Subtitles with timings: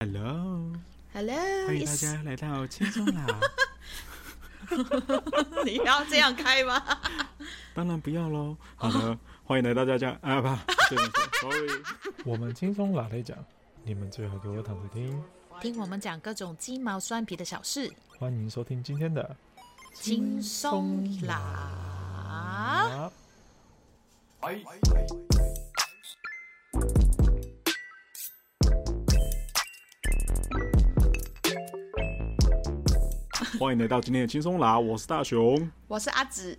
[0.00, 3.26] Hello，Hello，Hello, 欢迎大家来到轻松啦。
[5.66, 6.80] 你要这样开吗？
[7.74, 8.56] 当然不要喽。
[8.76, 10.48] 好的，欢迎来到大家啊，不，
[10.94, 11.82] 对不起，Sorry。
[12.24, 13.36] 我们轻松啦来讲，
[13.82, 15.20] 你们最好给我躺着听，
[15.60, 17.92] 听我们讲各种鸡毛蒜皮的小事。
[18.20, 19.36] 欢迎收听今天的
[19.94, 23.10] 轻松啦。
[33.58, 36.56] 欢迎来到今天的轻松啦，我是大雄，我是阿紫。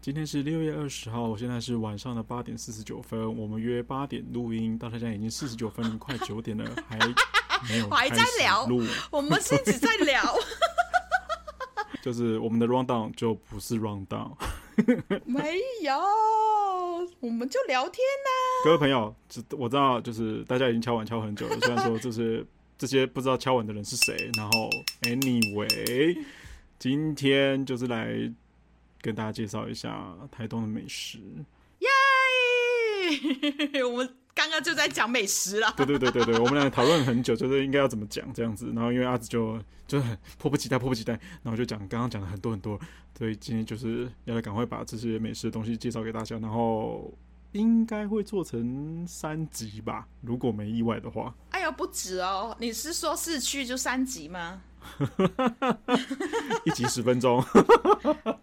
[0.00, 6.96] 今天是六月二十号，现在是晚上的八点四十九分，我们约八点录音，到现在已经四十九分，快九点了，还
[7.68, 8.64] 没有还在聊，
[9.10, 10.22] 我们是一直在聊，
[12.00, 14.30] 就是我们的 round down 就不是 round down，
[15.26, 15.98] 没有，
[17.18, 18.62] 我们就聊天呐、啊。
[18.64, 19.12] 各位朋友，
[19.58, 22.46] 我知道，就是大家已经敲碗敲很久了，虽然说就是。
[22.78, 24.30] 这些不知道敲碗的人是谁？
[24.36, 24.70] 然后
[25.02, 26.16] ，anyway，
[26.78, 28.32] 今天就是来
[29.00, 31.18] 跟大家介绍一下台东的美食。
[31.80, 33.82] 耶！
[33.84, 35.74] 我们刚刚就在讲美食了。
[35.76, 38.70] 对对对对对，我们俩讨论很久，就是应该要怎么讲这样子。
[38.72, 42.78] 然后因为阿紫就就很迫不及待，迫不及待，然后就讲刚刚讲了很多很多，
[43.18, 46.38] 所以今天就是要来赶快把这些美食的东西介绍给大家。
[46.38, 47.12] 然后。
[47.52, 51.34] 应该会做成三集吧，如果没意外的话。
[51.50, 52.56] 哎呦，不止哦！
[52.60, 54.62] 你是说市区就三集吗？
[56.64, 57.42] 一集十分钟？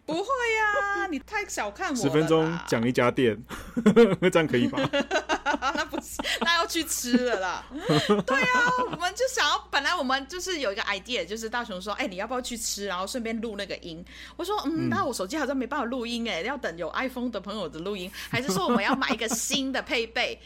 [0.05, 2.01] 不会呀、啊，你太小看我了。
[2.01, 3.37] 十分钟讲一家店，
[4.31, 4.79] 这样可以吧？
[5.75, 7.65] 那不是，那要去吃了啦。
[8.25, 14.03] 对啊，我们就想要，本来我们就是有一个 idea，就是大雄说，哎、欸，你要不要去吃，然后顺便录那个音？
[14.35, 20.39] 我说，嗯，那我手机好像没办法录音，哎，要等有 iPhone 的朋友的录音，还是说我们要买一个新的配备？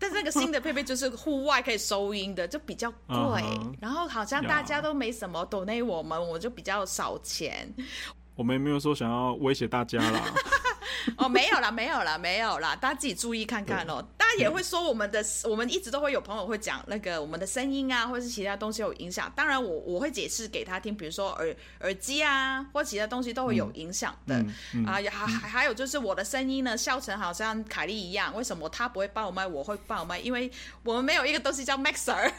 [0.00, 3.16] 但是那个新的配备就是户外可以收音的，就比较贵。
[3.16, 3.74] Uh -huh.
[3.80, 7.72] 然后好像大家都没什么 donate 我们，我就比较少钱。
[8.34, 10.34] 我们也没有说想要威胁大家啦。
[11.18, 14.02] 哦，没有啦，没有啦，没有啦，大家自己注意看看哦。
[14.30, 19.30] 大家也会说我们的，我们一直都会有朋友会讲那个我们的声音啊，或者是其他东西有影响。
[19.34, 24.36] 当然我，我我会解释给他听，比如说耳耳机啊，或其他东西都会有影响的。
[24.36, 28.32] 嗯嗯嗯、啊，还还还有就是我的声音呢，笑成好像凯莉一样。
[28.36, 30.20] 为什么他不会爆麦，我会爆麦？
[30.20, 30.48] 因为
[30.84, 32.30] 我们没有一个东西叫 mixer， 那个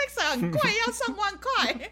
[0.00, 1.90] mixer 很贵， 要上万块，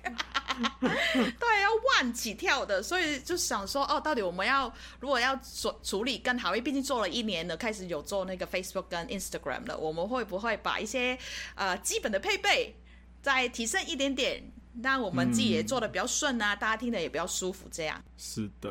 [0.80, 2.82] 对，要万起跳的。
[2.82, 11.18] 所以就想说，哦，到底我们要如果要处处理更好，因为毕竟做了一年了，开始有做那个 Facebook 跟 Instagram 了，我们会不会把一些
[11.54, 12.74] 呃基本的配备
[13.22, 14.42] 再提升一点点，
[14.82, 18.02] 让我们自己也做的比较顺啊、嗯，大家听的也比较舒服，这样。
[18.16, 18.70] 是的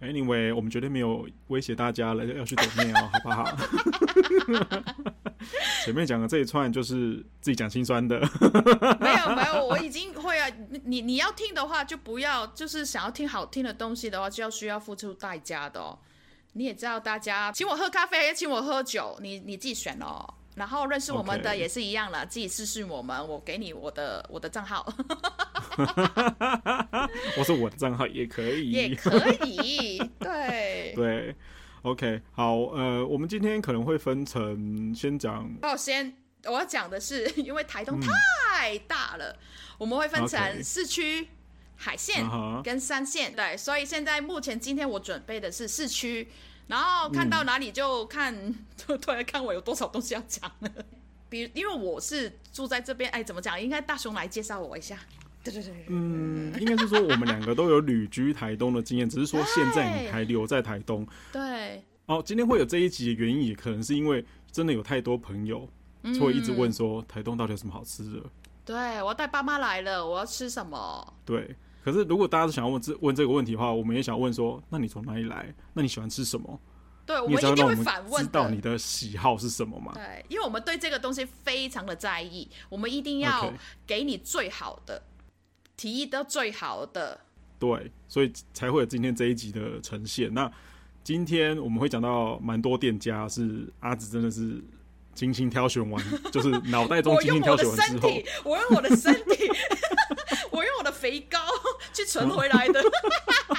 [0.00, 3.44] ，Anyway，我们绝对没有威胁大家了，要去抖内哦， 好不好？
[5.84, 8.18] 前面讲的这一串就是自己讲心酸的。
[9.00, 10.48] 没有没有，我已经会啊，
[10.84, 15.98] 你你要听的话就不要，就是想要听好听的东西的话，就要需要付出代价的哦。
[16.54, 20.34] 你也知道，大家请我喝咖啡，请我喝酒，你你自己选哦。
[20.58, 24.86] 然后认识我们的也是一样了自己私信我们，我给你我的我的账号。
[27.38, 29.10] 我说我的账号也可以，也可
[29.46, 31.34] 以，对 对。
[31.82, 35.48] OK，好，呃，我们今天可能会分成先讲。
[35.62, 36.14] 哦，先
[36.44, 39.38] 我要讲的是，因为台东太大了，嗯、
[39.78, 41.28] 我们会分成市区。
[41.80, 42.28] 海线
[42.64, 43.36] 跟山线，uh.
[43.36, 46.26] 对，所以现在目前今天我准备的是市区，
[46.68, 48.32] 然后看到哪里就看，
[48.76, 50.70] 就、嗯、突然看我有多少东西要讲了。
[51.28, 53.60] 比如，因为我是住在这边，哎，怎么讲？
[53.60, 54.96] 应该大雄来介绍我一下。
[55.42, 61.06] 对对对，嗯，应该是说我们两个都有旅居台东的经验，只是说现在你还留在台东。
[61.32, 61.82] 对。
[62.06, 65.68] 哦，今天会有这一集的原因，也可能是因为真的有太多朋友
[66.20, 68.18] 会一直问说，台东到底有什么好吃的？
[68.18, 68.30] 嗯、
[68.64, 71.14] 对，我带爸妈来了，我要吃什么？
[71.24, 71.54] 对。
[71.84, 75.54] 可是，如果大家都想要问这问这个问题的话，我们也想问说：那你从哪里来？
[75.72, 76.60] 那你喜欢吃什么？
[77.06, 79.92] 对，我们一定会反问，知道你的喜好是什么吗？
[79.94, 83.50] 对，因为我们对这个东西非常的在意，我们一定要
[83.86, 85.02] 给你最好的，
[85.74, 87.18] 提议的最好的。
[87.58, 90.32] 对，所以才会有今天这一集的呈现。
[90.34, 90.52] 那
[91.02, 94.62] 今天我们会讲到蛮多店家，是阿紫真的是
[95.14, 98.10] 精心挑选完，就是脑袋中精心挑选完之后，
[98.44, 99.20] 我用我的身体。
[99.24, 99.48] 我用我的身体
[100.58, 101.38] 我用我的肥膏
[101.94, 102.82] 去存回来的，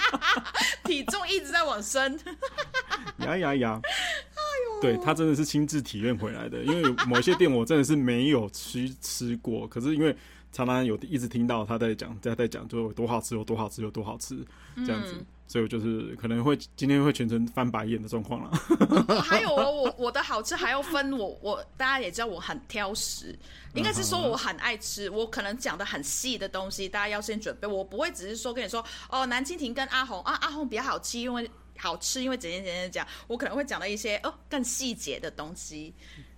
[0.84, 2.19] 体重一直在往升。
[3.25, 3.81] 呀呀呀！
[4.81, 6.62] 对，他真的是亲自体验回来的。
[6.63, 10.16] 因为某些店我真的是没有去吃过，可是因为
[10.51, 14.38] 常常有一直听到他在讲，在在讲，就有多好吃，有多好吃，有多好吃，
[14.86, 15.16] 这样子。
[15.50, 18.51] 所以我就是可能会今天会全程翻白眼的状况了。
[19.22, 23.36] 还有哦，我我的好吃还要分我我大家也知道我很挑食，
[23.74, 27.68] 应该是说我很爱吃，我可能讲的很细的东西，大家要先准备。
[27.68, 31.50] 我不会只是说跟你说哦，蓝蜻蜓跟阿红啊，阿红比较好吃，因为
[31.80, 35.96] 好吃，因为怎样怎样讲，我可能会讲到一些哦更细节的东西。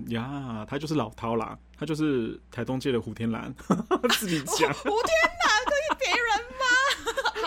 [0.07, 3.53] 呀，他就是老饕啦，他就是台东界的胡天蓝，
[4.17, 4.71] 自己讲。
[4.85, 5.11] 胡天
[5.43, 6.60] 蓝可以别人吗？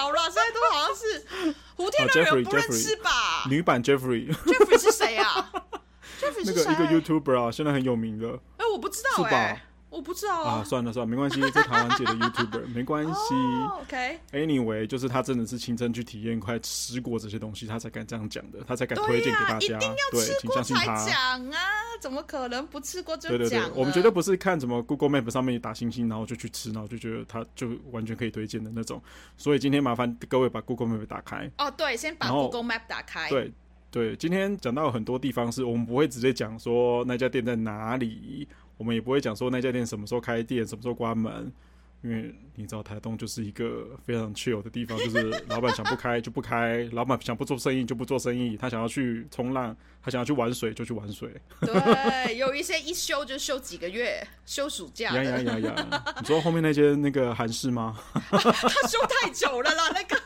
[0.05, 3.45] 好了，现在都好像是 胡天的人不认识吧？
[3.49, 5.51] 女版 Jeffrey，Jeffrey 是谁啊？
[6.21, 6.65] Jeffrey 是谁？
[6.67, 8.29] 那个一个 YouTuber 啊，现在很有名的。
[8.59, 9.65] 哎，我不知道哎。
[9.95, 13.35] 我不知道啊，啊，算了算了，没关系，是台湾界的 YouTuber 没关系。
[13.71, 14.19] Oh, OK。
[14.33, 19.67] Anyway，就是他真的是亲身去体验，快吃过这些东西，他才敢这样讲的，他才敢推荐给大家。
[19.69, 21.59] 对啊，一定要吃过才讲啊，
[22.01, 23.39] 怎么可能不吃过就讲？
[23.39, 29.01] 对对对，我们绝对不是看什么 Google Map 上面打星星，然后就去吃，然后就觉得他就完全可以推荐的那种。
[29.37, 31.49] 所以今天麻烦各位把 Google Map 打开。
[31.59, 33.29] 哦，对，先把 Google Map 打开。
[33.29, 33.53] 对
[33.93, 38.49] 对，今天讲到很多地方，是我们不会直接讲说那家店在哪里。
[38.77, 41.53] 我们也不会讲说那家店什么时候开店，什么时候关门，
[42.03, 51.31] 因为你知道台东就是一个非常 chill 的地方，就是老板想不开就不开，老板想不做生意就不做生意，他想要去冲浪，他想要去玩水就去玩水。
[51.61, 55.15] 对，有一些一休就休几个月，休暑假。
[55.15, 56.05] 呀呀呀呀！
[56.21, 57.99] 你说后面那间那个韩式吗？
[58.13, 58.39] 他
[58.89, 60.17] 休太久了啦，那个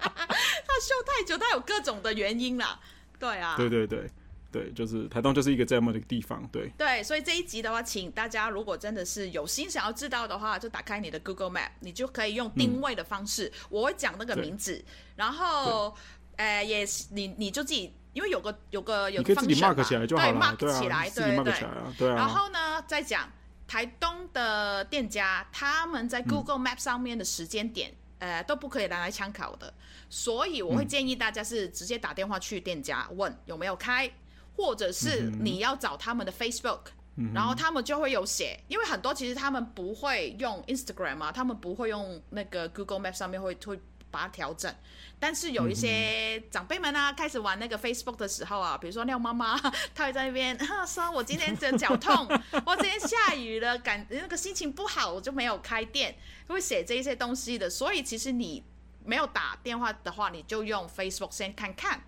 [0.00, 2.80] 他休太久，他有各种的原因啦。
[3.18, 4.10] 对啊，对对对。
[4.56, 6.70] 对，就是台东就是一个这么的地方，对。
[6.78, 14.82] 对，所以这一集的话，请大家如果真的是有心想要知道的话，就打开你的 Google Map，你就可以用定位的方式，嗯、我会讲那个名字，
[15.14, 15.94] 然后，
[16.36, 22.08] 呃，也你你就自己，因为有个有个有个方式嘛，你可以自己 mark 起来就好了，对，mark 起来，对对。
[22.08, 23.30] 然后呢，再讲
[23.66, 29.72] 台东的店家，他们在 Google Map 上面的时间点，嗯、呃，都不可以拿来参考的，
[30.08, 34.10] 所以我会建议大家是直接打电话去店家问有没有开。
[34.56, 36.80] 或者是你要找他们的 Facebook，、
[37.16, 43.78] 嗯、然后他们就会有写，因为很多其实他们不会用 Instagram 啊，他们不会用那个 Google Map 上面会会
[44.10, 44.74] 把它调整，
[45.18, 49.58] 但是有一些长辈们啊，开始玩那个 Facebook 的时候啊，比如说廖妈妈，
[49.94, 52.26] 她会在那边说：“我今天的脚痛，
[52.64, 56.16] 我今天下雨了，感那个心情不好，我就没有开店。”
[56.48, 58.64] 会写这一些东西的，所以其实你
[59.04, 62.00] 没有打电话的话，你就用 Facebook 先看看。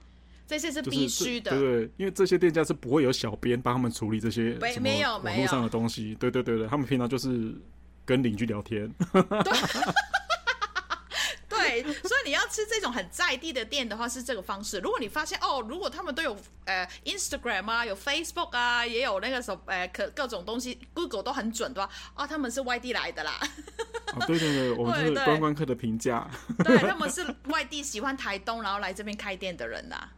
[0.49, 4.91] 这些是必须的，就是，对，对对，因为这些店家是不会有小编帮他们处理这些什么
[5.23, 7.55] 网络上的东西，对对对对，他们平常就是
[8.06, 8.91] 跟邻居聊天。
[9.12, 9.53] 对
[11.83, 14.79] 对，所以你要吃这种很在地的店的话，是这个方式。
[14.79, 16.35] 如果你发现哦，如果他们都有
[16.65, 23.39] 呃 Instagram 啊，有 Facebook 啊，也有那个什么呃可各种东西，Google 都很准的话，啊，他们是外地来的啦。
[24.15, 26.27] 哦，对对对，我们 是观光客的评价。
[26.65, 30.09] 对，他们是外地喜欢台东，然后来这边开店的人呐。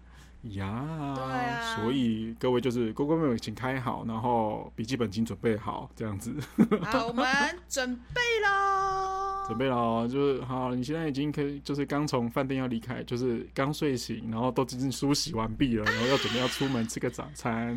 [0.42, 6.34] 呀，啊、所以各位就是 Google Map 请开好，然后笔记本请准备好，这样子。
[6.82, 7.26] 好，我们
[7.68, 9.44] 准备喽。
[9.46, 10.74] 准备了，就是好。
[10.74, 17.76] 你现在已经可以，就是刚从饭店要离开，就是刚睡醒，然后都已经梳洗完毕了，然后要准备要出门吃个早餐。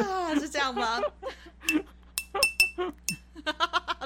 [0.00, 1.00] 啊、是这样吗？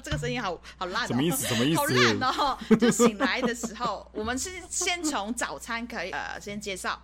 [0.03, 1.47] 这个声音好好烂、哦，什么意思？
[1.47, 1.79] 什么意思？
[1.79, 2.59] 好烂哦！
[2.79, 7.01] 就醒来的时候，我们是先从早餐可以呃先介绍。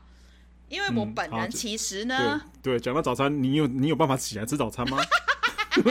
[0.72, 4.98] 因为我本人其实呢，嗯、对，讲到早餐，你有你有办法起来吃早餐吗？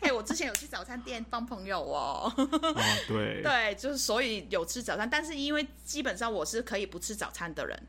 [0.00, 2.32] 哎、欸，我之前有去早餐店帮朋友哦。
[2.74, 7.80] 啊， 对， 对，就是所以有吃早餐，但是因为基本上我是可以不吃早餐的人，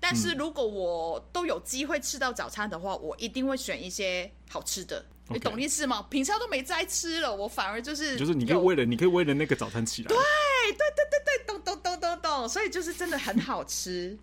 [0.00, 5.04] 但是如果我都有机会吃到早餐的话，我一定会选一些好吃的。
[5.28, 6.06] 你懂意思吗？
[6.08, 10.16] 平常都没在吃了，我反而就是就是你可以为了你可以为了那个早餐起来，对
[10.72, 14.18] 对对对对，懂懂懂懂懂，所以就是真的很好吃，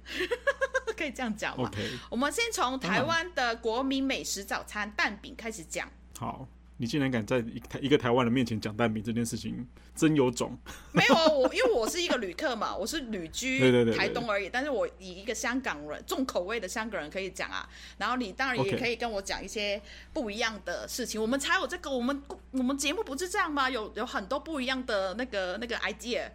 [0.98, 5.90] 可以这样讲吗？OK，我们先从台湾的国民美食早餐蛋饼开始讲。
[6.20, 6.48] 好。
[6.78, 10.58] 你竟然敢在一台一个台湾人面前讲蛋饼这件事情，真有种！
[10.92, 13.60] 没有啊，我因为我是一个旅客嘛，我是旅居
[13.94, 14.50] 台东而已。
[14.50, 17.68] 但是我以一个香港人重口味的香港人可以讲啊。
[17.98, 19.82] 然后你当然也可以跟我讲一些
[20.14, 21.90] 不一样的事情我们才有这个。
[21.90, 23.70] 我们我们节目不是这样吗？
[23.70, 26.30] 有有很多不一样的那个那个 idea，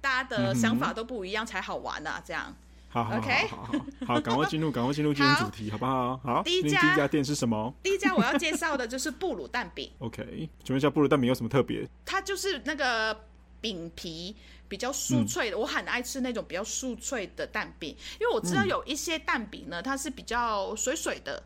[0.00, 2.54] 大家的想法都不一样才好玩啊，这样。
[2.90, 3.70] 好，好，好，
[4.06, 6.16] 好，赶快进入，赶快进入今天主题，好不好？
[6.24, 7.72] 好，第一家第一家店是什么？
[7.82, 9.90] 第一家我要介绍的就是布鲁蛋饼。
[10.00, 11.86] OK，请问一下，布鲁蛋饼有什么特别？
[12.06, 13.14] 它就是那个
[13.60, 14.34] 饼皮
[14.68, 21.42] 比较酥脆的，嗯、我很爱吃那种比较酥脆的蛋饼，因为我知道有一些蛋饼呢，它是比较水水的，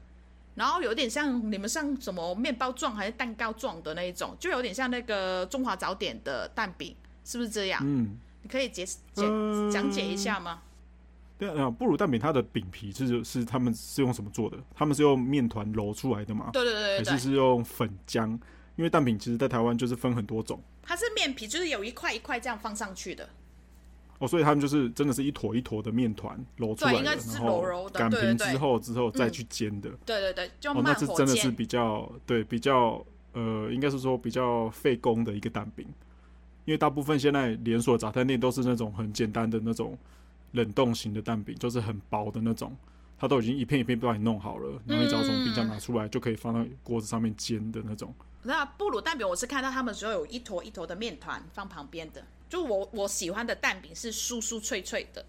[0.54, 6.94] 然后有点像你们像什么面包状还是蛋糕状的那一种，就有点像那个中华早点的蛋饼，
[7.25, 7.82] 是不是这样？
[7.84, 9.25] 嗯，你可以解解
[9.72, 10.62] 讲解一下吗？
[11.42, 14.56] 对啊，布鲁蛋饼它的饼皮是是他们是用什么做的？
[14.76, 16.50] 他们是用面团揉出来的吗？
[16.52, 18.38] 对对对对，还是是用粉浆？
[18.76, 20.62] 因为蛋饼其实在台湾就是分很多种。
[20.84, 23.28] 它是面皮，就是有一块一块这样放上去的。
[24.20, 29.90] 哦，所以他们就是真的是一坨一坨的面团揉出来的，应该是柔柔的，擀平之后之后再去煎的。
[30.06, 35.84] 对对对，就哦，那是真的是比较对比较呃，应该是说比较费工的一个蛋饼。
[36.64, 39.99] 因为大部分现在连锁早餐店都是那种很简单的那种
[40.52, 42.76] 冷冻型的蛋饼，就是很薄的那种，
[43.18, 48.14] 它都已经一片一片帮你弄好了，然后你只要从冰箱拿出来就可以放到锅子上面煎的那种。
[48.42, 55.25] 那布鲁蛋饼我是看到他们说有一坨一坨的面团放旁边的，就我我喜欢的蛋饼是酥酥脆脆的，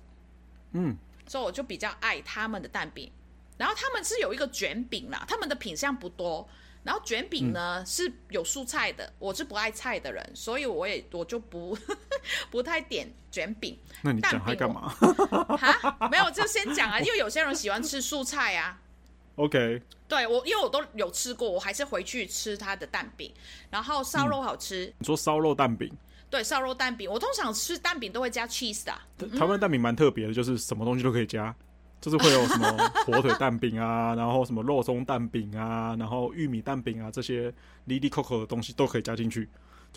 [0.71, 0.95] 嗯，
[1.27, 3.11] 所以我就比较爱他们的蛋饼。
[3.57, 6.47] 然后他们是有一个卷饼啦，他们的品相不多。
[6.83, 11.77] 然后卷饼呢、嗯、是有蔬菜的，我是不爱菜的人，所以我也我就不
[12.51, 13.77] 不太点卷饼。
[14.01, 14.89] 那你讲它干嘛？
[14.89, 18.79] 哈，没有，就先讲啊，因为有些人喜欢吃素菜啊。
[19.37, 19.81] OK。
[20.07, 23.33] 对我，因为我都有吃过，我还是回去吃它的蛋饼。
[23.71, 24.85] 然后烧肉好吃。
[24.85, 25.91] 嗯、你说烧肉蛋饼？
[26.29, 28.93] 对，烧肉蛋饼，我通常吃蛋饼都会加 cheese 的。
[29.37, 31.55] 台湾蛋饼蛮特别的，就是什么东西都可以加。
[32.03, 32.69] 就是会有什么
[33.07, 37.53] 火腿蛋饼啊，然后什么肉松蛋饼啊，然后玉米蛋饼啊，这些
[37.85, 39.47] 哩哩扣扣的东西都可以加进去。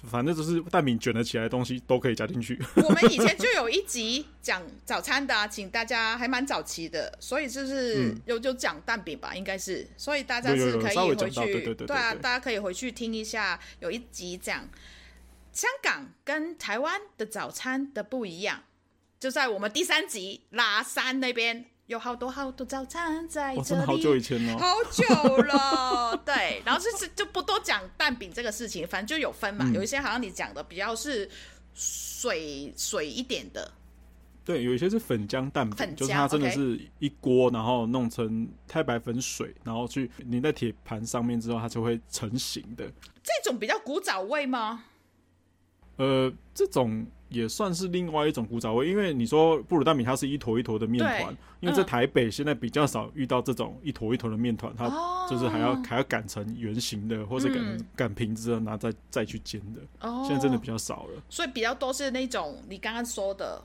[0.05, 2.57] 反正就是蛋饼卷了起来的东西都可以加进去。
[2.77, 14.69] 我们以前就有一集讲早餐的啊，请大家还蛮早期的，所以就是有就讲蛋饼吧，应该是，所以大家是可以回去，对对对，对啊，大家可以回去听一下，有一集讲
[15.51, 18.65] 香港跟台湾的早餐的不一样，
[19.19, 21.65] 就在我们第三集拉山那边。
[21.87, 26.17] 有好多好多早餐在这里，哦、真的好久以前哦，好久了。
[26.27, 29.65] 对，然后就是就不多讲蛋饼这个事情，反正就有分嘛。
[29.69, 31.31] 嗯、有一些好像你讲的比较是
[31.75, 33.71] 水水一点的，
[34.45, 42.85] 对，有一些是粉浆蛋饼，就是它真的是一锅，然后弄成太白粉水，然后去淋在铁盘上面之后，它就会成型的。
[43.23, 44.85] 这种比较古早味吗？
[45.99, 47.07] 呃，这种。
[47.29, 54.89] 也算是另外一种古早味，因为你说布鲁蛋饼它是一坨一坨的面团，因为在台北现在比较少遇到这种一坨一坨的面团，它
[55.29, 61.23] 就是还要、哦、还要擀成圆形的，或者擀擀平之后拿再再去煎的，哦，现在真的比较少了。
[61.29, 63.61] 所以比较多是那种你刚刚说的，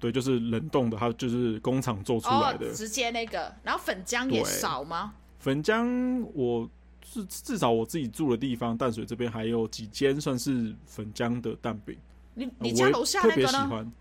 [0.00, 5.12] 对，就是冷冻的，它就是工厂做出来的，哦、直接那个，然后粉浆也少吗？
[5.38, 6.66] 粉浆我
[7.04, 11.94] 是至少我自己住的地方淡水这边还有几间算是粉浆的蛋饼。
[12.34, 13.92] 你你家楼下那个呢？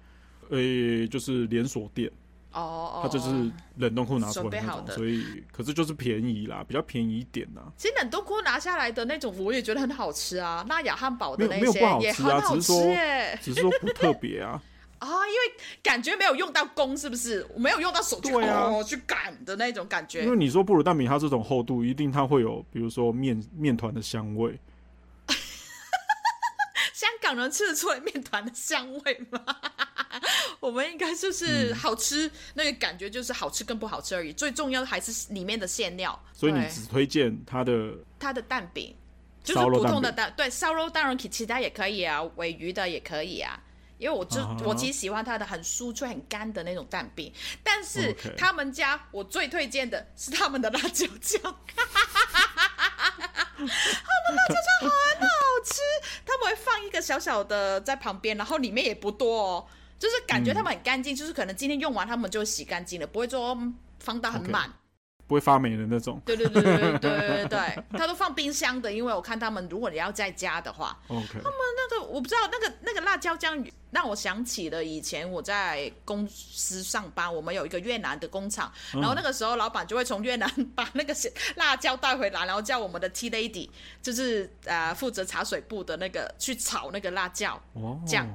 [0.50, 2.12] 呃、欸，就是连锁店
[2.52, 3.30] 哦，它就是
[3.78, 7.62] 冷冻库拿出来那种，所以可是就是便宜啦，比较便宜一点呐。
[7.78, 10.64] 其实冷冻库拿下来的那种，我也觉得很好吃啊。
[10.68, 12.96] 那雅汉堡的那些没有不好吃啊，只是说
[13.42, 14.62] 只是说不特别啊。
[15.00, 17.46] 啊， 因为感觉没有用到工，是不是？
[17.56, 20.24] 我没有用到手去啊，去擀的那种感觉。
[20.24, 24.60] 因为你说布鲁蛋饼它这种厚度，一定它会有，比如说面面团的香味。
[27.34, 29.44] 香港人吃得出来面团的香味吗？
[30.60, 34.32] 我们应该就是好吃，嗯，那个感觉就是好吃跟不好吃而已。
[34.32, 36.18] 最重要的还是里面的馅料。
[36.32, 38.96] 所以你只推荐它的它的蛋饼，
[39.44, 40.32] 就是普通的蛋。
[40.38, 43.60] 对，烧肉当然其他也可以啊，尾鱼的也可以啊。
[43.98, 47.32] 因为我就我其实喜欢它的很酥脆、很干的那种蛋饼。
[47.64, 51.42] 但是他们家我最推荐的是他们的辣椒酱。
[53.56, 53.68] 他们
[54.36, 54.90] 辣椒酱很
[55.22, 55.28] 好
[55.64, 55.82] 吃，
[56.26, 63.58] 他们会放一个小小的在旁边，然后里面也不多哦，就是感觉他们很干净，嗯、就是可能今天用完他们就洗干净了，不会说
[64.00, 64.74] 放到很满，okay.
[65.34, 81.16] 会发霉的那种，对对对对对对对， 他都放冰箱的，因为我看他们，如果你要在家的话，OK，他们那个我不知道那个那个辣椒酱，让我想起了以前我在公司上班，我们有一个越南的工厂，然后那个时候老板就会从越南把那个
[81.56, 83.70] 辣椒带回来，然后叫我们的 T lady
[84.02, 87.62] 就是呃负责茶水部的那个去炒那个辣椒
[88.06, 88.28] 酱。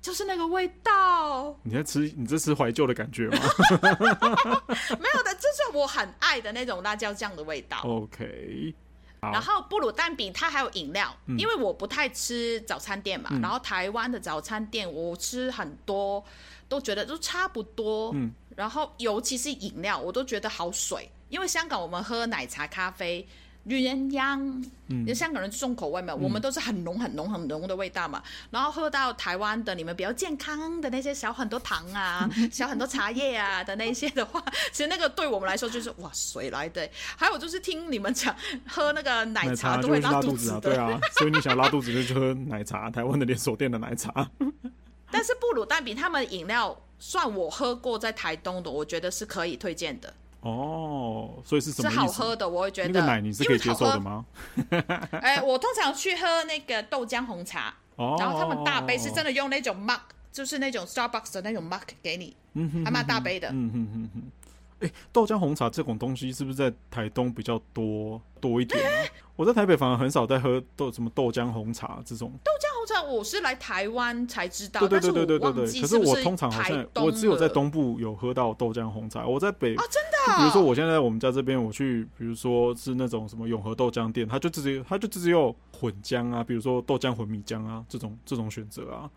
[0.00, 1.58] 就是那个味道。
[1.62, 2.12] 你在吃？
[2.16, 3.38] 你在吃怀旧的感觉吗？
[3.80, 7.80] 没有的，就是我很爱的那种辣椒酱的味道。
[7.84, 8.74] OK。
[9.20, 13.30] 然后布鲁蛋饼它还有饮料，嗯，因为我不太吃早餐店嘛。
[13.32, 16.24] 嗯、然后台湾的早餐店我吃很多，
[16.68, 18.12] 都觉得都差不多。
[18.14, 23.26] 嗯、然后尤其是饮料，我都觉得好水，因为香港我们喝奶茶、咖啡。
[23.66, 28.22] 鸳鸯，因为香港人重口味嘛，嗯，我们都是很浓、很浓、很浓的味道嘛。
[28.50, 36.88] 然后喝到台湾的，你们比较健康的那些小很多糖啊， 小很多茶叶啊的那些的话， 其实那个对我们来说就是哇，水来的。
[37.16, 38.34] 还有就是听你们讲
[38.66, 44.30] 喝那个奶茶都会拉肚子，啊，对啊，所以你想拉肚子就去喝奶茶，台湾的连锁店的奶茶。
[45.10, 50.12] 但是布鲁蛋饼他们饮料算我喝过在台东的，我觉得是可以推荐的。
[50.40, 51.90] 哦，所以是什么？
[51.90, 52.88] 是好喝的，我会觉得。
[52.88, 54.24] 那个奶你是可以接受的吗？
[55.20, 60.00] 哎、欸，我通常去喝那个豆浆红茶，哦、然后他们大杯是真的用那种 mug，
[60.32, 63.48] 就是那种 Starbucks 的那种 mug 给你，嗯哼，还蛮大杯的。
[63.50, 64.22] 嗯哼哼哼。
[64.80, 68.80] 哎、欸，豆浆红茶这种东西是不是在台东比较多多一点？
[69.34, 72.30] 我在台北反而很少在喝豆什么豆浆红茶这种。
[72.44, 75.66] 豆浆红茶我是来台湾才知道，对对对对对对。
[75.66, 80.38] 是可是我通常好像我只有在东部有喝到豆浆红茶，我在北啊真的、啊。
[80.38, 89.10] 比如说我现在在我们家这边，我去比如说是那种什么永和豆浆店，它就直接它就直接有混浆啊，比如说豆浆混米浆啊这种这种选择啊。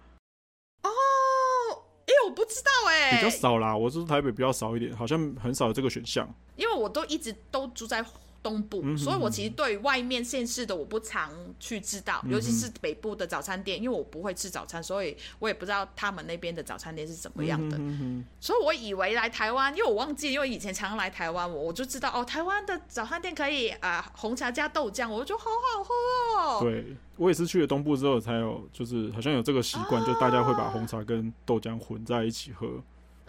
[2.24, 3.76] 我不知道哎、欸，比较少啦。
[3.76, 6.26] 我是台北比较少一点，好像很少有这个选项。
[6.56, 8.02] 因为我都一直都住在
[8.44, 17.78] 东部，嗯、所以我其实对外面县市的我不常去知道、嗯，尤其是北部的早餐店，因为我不会吃早餐，所以我也不知道他们那边的早餐店是怎么样的。
[17.78, 25.94] 嗯、所以我以为来台湾，因为我忘记，因为以前常来台湾，我我就知道哦，台湾的早餐店可以啊、呃，红茶加豆浆，我就觉得好好喝
[26.42, 26.60] 哦。
[26.62, 26.96] 对。
[27.18, 32.82] 我也是去了东部之后才有，就是好像有这个习惯、啊，就大家会把红茶跟豆浆混在一起喝。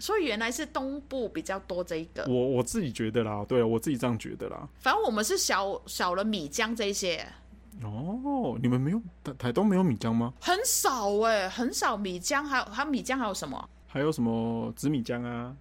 [0.02, 2.25] 所以原来是东部比较多这一个。
[2.26, 4.68] 我我自己觉得啦，对，我自己这样觉得啦。
[4.80, 7.25] 反正我们是少少了米浆这一些。
[7.85, 10.35] 哦，你们没有台台东没有米浆吗？
[10.40, 13.68] 很少哎、欸，很少米浆，还有它米浆还有什么？
[13.87, 15.54] 还有什么紫米浆啊？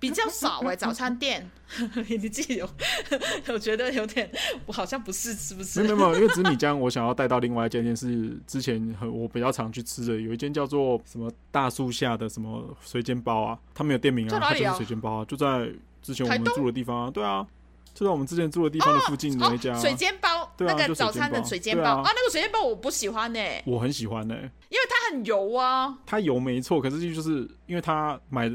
[0.00, 1.50] 比较少哎、欸，早餐店，
[2.08, 2.68] 你自己有，
[3.52, 4.30] 我觉得有点，
[4.64, 5.82] 我好像不是，是不是？
[5.82, 15.68] 没有没有，因为紫米浆，我想要带到另外一间店，是之前很我比较常去吃的，有一间叫做什么大树下的什么水煎包啊，他没有店名啊，它就是水煎包啊，就在
[16.00, 17.44] 之前我们住的地方啊，对啊，
[17.92, 21.82] 就在我们之前住的地方的附近的一家、啊哦哦、水煎包，那个早餐的水煎包？
[21.82, 28.48] 啊，啊，那个水煎包我不喜欢呢、欸，我很喜欢呢、欸，因为它很油啊，它油没错，可是就是因为它买。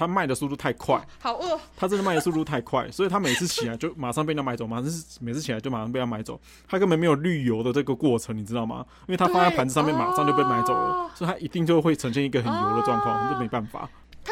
[0.00, 1.60] 他卖的速度太快，好饿。
[1.76, 4.90] 他真的卖的速度太快， 所以他每次起来就马上被人家买走，马 上
[5.20, 6.40] 每次起来就马上被他买走。
[6.66, 8.82] 他根本没有滤油的这个过程，你知道吗？
[9.06, 13.86] 因为他放在盘子上面，马上就被买走了，哦、所以他一定就会呈现一个很油的状况，这、哦、没办法。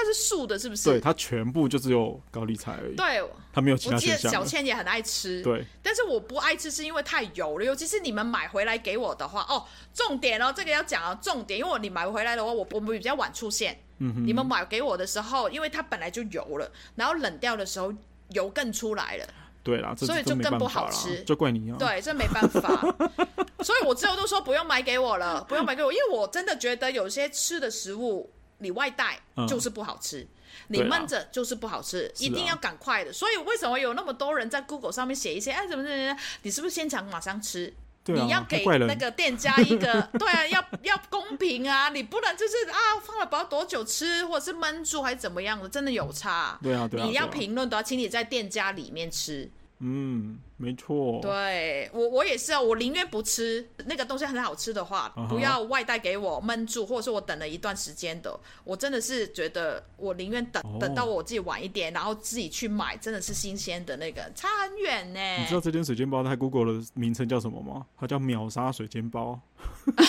[0.08, 0.84] 它是素的，是不是？
[0.84, 2.96] 对，它全部就只有高丽菜而已。
[2.96, 4.16] 对，它没有其他选项。
[4.16, 5.42] 我记得小倩也很爱吃。
[5.42, 13.78] 对，但是我不爱吃是因为太油了，尤其是你们买回来给我的话，哦，重点哦，这个要讲啊，重点，因为我你买回来的话，我我们比较晚出现。
[13.98, 14.26] 嗯哼。
[14.26, 17.92] 你们买给我的时候，因为它本来就油了，然后冷掉的时候
[18.30, 19.26] 油更出来了。
[19.62, 21.76] 对啦，所以就更不好吃，就怪你啊。
[21.78, 22.80] 对，这没办法。
[23.60, 30.20] 所以我之后都说不用买给我了，不用买给我，因为我真的觉得有些吃的食物你外带就是不好吃。
[30.20, 30.28] 嗯
[30.68, 33.12] 你闷着就是不好吃，一定要赶快的。
[33.12, 37.72] 所以为什么有那么多人在 Google 上面写一些哎怎么怎么怎你是不是现场马上吃？
[38.06, 46.58] 啊、你要给那个店家一个 对啊，要要公平啊，你不能就是啊放了不知道多久吃，或者是闷住还是怎么样的，真的有差。
[46.62, 49.48] 对啊，对啊，你要评论都要请你在店家里面吃。
[49.80, 51.20] 嗯，没错。
[51.22, 52.60] 对我，我也是啊。
[52.60, 55.28] 我宁愿不吃那个东西很好吃的话，uh -huh.
[55.28, 58.38] 不要外带给我闷住，或者是我等了一段时间的。
[58.64, 60.80] 我真的是觉得，我宁愿等、oh.
[60.80, 65.20] 等到我自己晚一点，然后自己去买，真的是新鲜的那个，差很远呢。
[65.38, 67.86] 你知道这间水煎包它 Google 的名称叫什么吗？
[67.96, 69.40] 它叫秒杀水煎包。
[69.96, 70.02] 他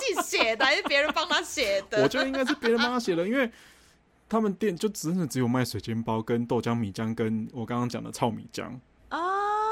[0.00, 2.02] 自己写的还是别人帮他写的？
[2.02, 3.48] 我觉得应该是别人帮他写的，因为。
[4.32, 8.72] 他们店就真的只有卖水煎包、跟豆浆米浆，跟我刚刚讲的糙米浆。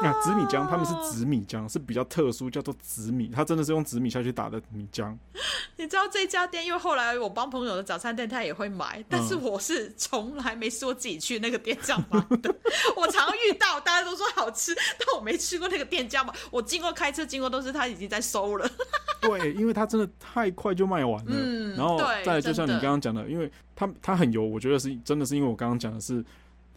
[0.02, 5.14] 那紫米浆，他们是紫米浆，是比较特殊，叫做紫米，它真的是用紫米下去打的米浆。
[5.76, 12.54] 你知道这家店，因为后来我帮朋友的早餐店，他也会买，但是我是从来没说自己去那个店家买的。
[12.96, 16.32] 我常遇到大家都说好吃，但我没去过那个店家嘛。
[16.50, 18.68] 我经过开车经过都是他已经在收了。
[19.20, 21.32] 对，因为它真的太快就卖完了。
[21.32, 26.24] 嗯，然后再来就像你刚刚讲的，因为它它很油，我觉得是真的是因为我刚刚讲的是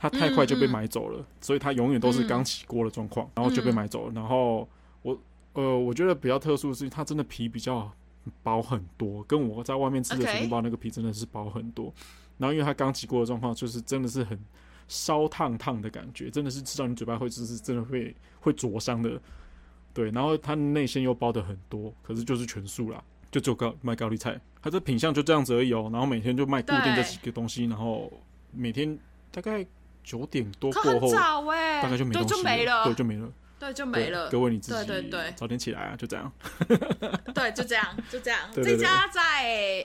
[0.03, 4.13] 它太快就被买走了，嗯嗯，所以它永远都是刚起锅的状况，嗯，然后就被买走了。
[4.13, 4.67] 然后
[5.01, 5.17] 我
[5.53, 7.89] 呃，我觉得比较特殊的是它真的皮比较
[8.43, 11.93] 薄很多，跟我在外面吃的水煎包那个皮真的是薄很多。
[12.37, 14.37] 然后因为它刚起锅的状况，就是真的是很
[14.89, 19.17] 烧烫烫的感觉，真的是吃到你嘴巴会就是真的会会灼伤的。
[19.93, 25.89] 对，然后它内馅又包的很多，可是就是全素啦，就只有高卖高丽菜，它这品相就这样子而已哦。
[25.93, 28.11] 然后每天就卖固定这几个东西，然后
[28.51, 28.99] 每天
[29.31, 29.65] 大概
[30.03, 34.29] 九点多过后，早欸、大概就没东西了，就没了，对，就没了，对，就没了。
[34.29, 36.31] 各位你自己对对对，早点起来啊，就这样。
[37.33, 38.39] 对，就这样， 就这样。
[38.55, 39.21] 这家在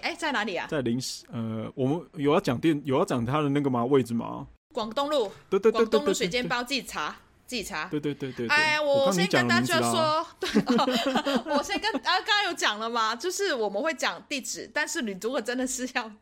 [0.02, 0.66] 哎在哪里啊？
[0.68, 3.84] 在临时呃，我们有要讲店，有要讲它的那个吗？
[3.84, 4.46] 位置吗？
[4.74, 7.16] 广东路，对对对，广东路水煎包自己查。
[7.46, 8.54] 自己查，对对对对，对。
[8.54, 10.50] 哎，我先跟大家说， 对，
[11.50, 16.12] 我先跟啊，刚刚有讲了嘛，就是我们会讲地址，但是你如果真的是要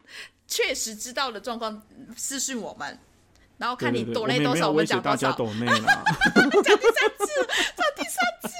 [0.46, 1.82] 确实知道的状况
[2.16, 2.96] 私信我们，
[3.58, 5.32] 然后看你对对对抖内多少，我们讲多少。
[5.32, 7.26] 抖内啦，讲第三次，
[7.76, 8.50] 讲第三次。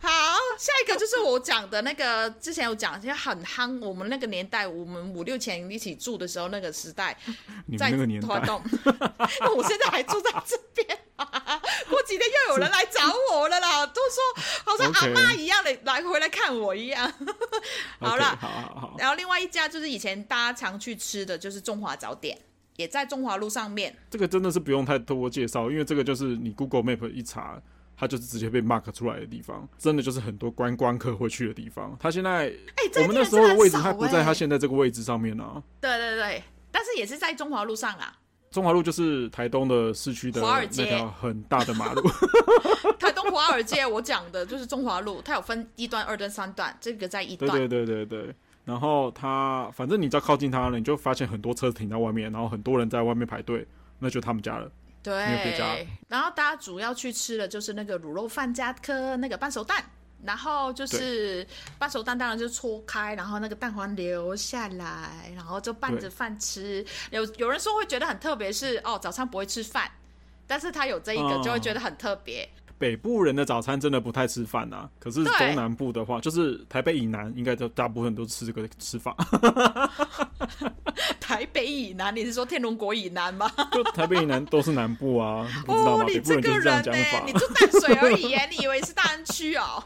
[0.00, 0.10] 好，
[0.58, 3.78] 下一个就是我讲的那个，之前有讲，其实很夯。
[3.80, 7.16] 我们那个年代，我们五六前一起住的时候，那个时代，
[7.78, 8.28] 在那个年代，
[9.56, 11.24] 我现在还住在这边、啊，
[11.88, 13.00] 过几天又有人来找
[13.32, 14.20] 我了啦，都说
[14.64, 17.12] 好像 阿妈一样的来回来看我一样。
[18.00, 18.96] 好了，好好好。
[18.98, 22.36] 然后另外一家就是以前大家常去吃的就是中华早点，
[22.76, 23.94] 也在中华路上面。
[24.10, 27.60] 这个真的是不用太多介绍，因为这个就是你 Google Map 一查。
[27.94, 31.96] 它就是直接被 mark 出来的地方，真的就是很多观光客会去的地方。
[32.00, 35.62] 它现在，哎、欸，我们那时候的位置还不在它现在这个位置上面呢、啊。
[35.80, 38.18] 对对对，但是也是在中华路上啊。
[38.50, 42.02] 中华路就是台东的市区的那条很大的马路。
[42.98, 47.52] 台东华尔街，我讲的就是中华路，它有分一段、二段、三段，这个在一段。
[47.52, 48.34] 对对对对对。
[48.64, 53.66] 然后他，反正你只要靠近他了，你就发现很多车停在外面，然后很多人在外面排队，
[53.98, 54.70] 那就他们家了。
[55.02, 55.14] 对，
[56.06, 59.84] 然后大家主要去吃的就是那个卤肉饭加颗那个半熟蛋，
[60.22, 61.44] 然后就是
[61.76, 66.86] 半熟蛋当然就搓开，然后那个蛋黄流下来，然后就拌着饭吃。
[67.10, 69.90] 有有人说会觉得很特别，是哦，早餐不会吃饭，
[70.46, 72.44] 但是他有这一个就会觉得很特别。
[72.44, 79.16] 嗯北部人的早餐真的不太吃饭呐、啊，可是中南部的话，就是台北以南，应该都大部分都吃这个吃法。
[81.20, 83.48] 台北以南，你是说天龙国以南吗？
[83.70, 86.02] 就台北以南都是南部啊， 不知道吗？
[86.02, 87.22] 哦、北部人就是这样讲法。
[87.24, 89.80] 你住淡水而已耶，你以为是大安区哦？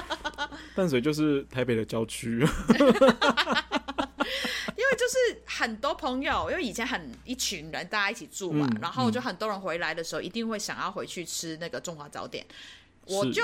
[0.76, 2.46] 淡水就是台北的郊区。
[4.88, 12.46] 因为就是很多朋友，因为以前很一群人大家一起住嘛，嗯、然后就很多人回来的时候，一定会想要回去吃那个中华早点。
[13.04, 13.42] 我就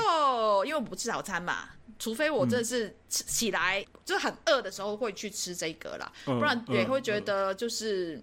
[0.65, 8.23] 因为我不吃早餐嘛，除非我真的是起来、嗯、就很饿的时候会去吃这个啦，不然也会觉得就是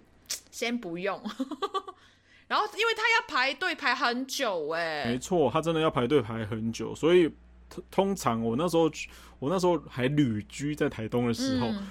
[0.50, 1.22] 先不用。
[2.48, 7.32] 然后因为他要排队排很久哎，没错，他真的要排队排很久，所以
[7.88, 8.90] 通常我那时候
[9.38, 11.68] 我那时候还旅居在台东的时候。
[11.68, 11.86] 嗯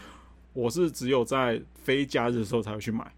[0.54, 3.12] 我是只有在非假日的时候才会去买，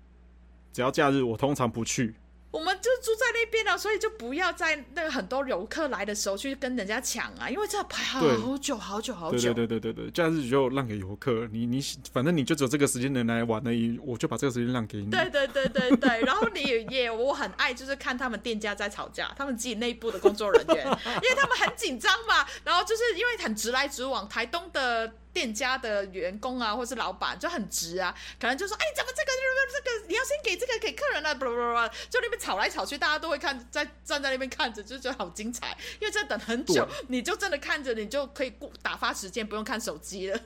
[0.71, 2.15] 只要假日我通常不去。
[2.51, 8.21] 我们就住在那边了，所以就不要在那个很多游客来的时候去跟人家抢啊，因为这排好
[8.59, 9.51] 久好久好久。
[9.51, 15.09] 对对对对对，假日就让给游客，你你反正你就只有这个时间能来玩而已，我就把这个时间让给你。
[15.09, 20.85] 对对对对对，然后你也我很爱就是看他们店家在吵架，他们自己内部的工作人员，
[21.23, 25.11] 因为他们很紧张嘛，然后就是因为很直来直往，台东的。
[25.33, 29.31] 店家的员工啊，或是老板就很直啊，可能就说：“哎，怎么这个
[29.73, 35.75] 这个你要先给这个给客人了？”不不不，就那边吵来吵去，大家都会看，在站在那边看着，就觉得好精彩。
[35.99, 40.39] 因为这等很久，你就真的看着，你就可以过打发时间，不用看手机了。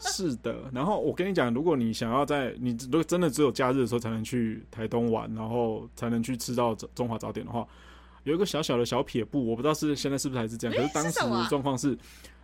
[0.00, 7.66] 是的，然后我跟你讲，如果你想要在你如果真的只有假日的时候才能去台东玩，然后才能去吃到中华早点的话，
[8.22, 11.98] 有一个小小的小撇步，我不知道是现在是不是还是这样，可是当时的状况是。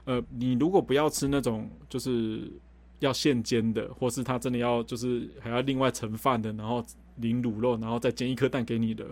[0.05, 2.51] 呃，你如果不要吃那种就是
[2.99, 6.85] 要现煎的，或是他真的要就是还要另外盛饭的，然后
[7.17, 9.05] 淋卤肉，然后再煎一颗蛋给你的。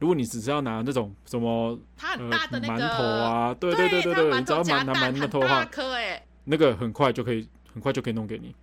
[0.00, 5.66] 如果你只是要拿那种什么它很大的那个、呃、馒头啊，对对对对对，你只要拿拿馒头的话，
[6.44, 8.54] 那个很快就可以很快就可以弄给你。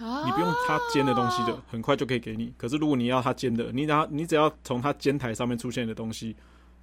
[0.00, 2.52] 哦、你不用他煎的东西的，很快就可以给你。
[2.56, 6.34] 可是如果你要他煎的，你拿你只要从他煎台上面出现的东西，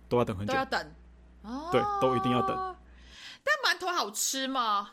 [0.07, 0.91] 都要等很久，都要等。
[1.41, 2.75] 哦，对，都一定要等。
[3.71, 4.89] 但馒头好吃吗？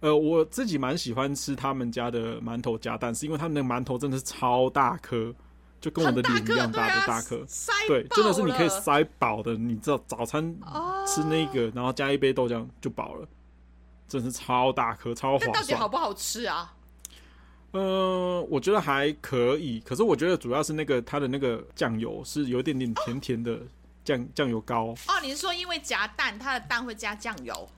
[0.00, 5.34] 呃，我自己蛮喜欢吃他们家的馒头夹蛋，是因为他们的馒头真的是超大颗，
[5.80, 7.44] 就跟我的脸一样大的大颗，
[7.88, 9.54] 对，真的是你可以塞饱的。
[9.54, 10.42] 你知道早餐
[11.06, 13.26] 吃那个，然后加一杯豆浆就饱了，
[14.06, 15.52] 真的是超大颗，超划算。
[15.52, 16.74] 到底好不好吃啊？
[17.72, 23.58] 呃，我觉得还可以，可是我觉得主要是那个它的那个酱油是有一点点甜甜的
[24.04, 24.94] 酱酱油膏。
[25.08, 27.68] 哦，你是说因为夹蛋，它的蛋会加酱油？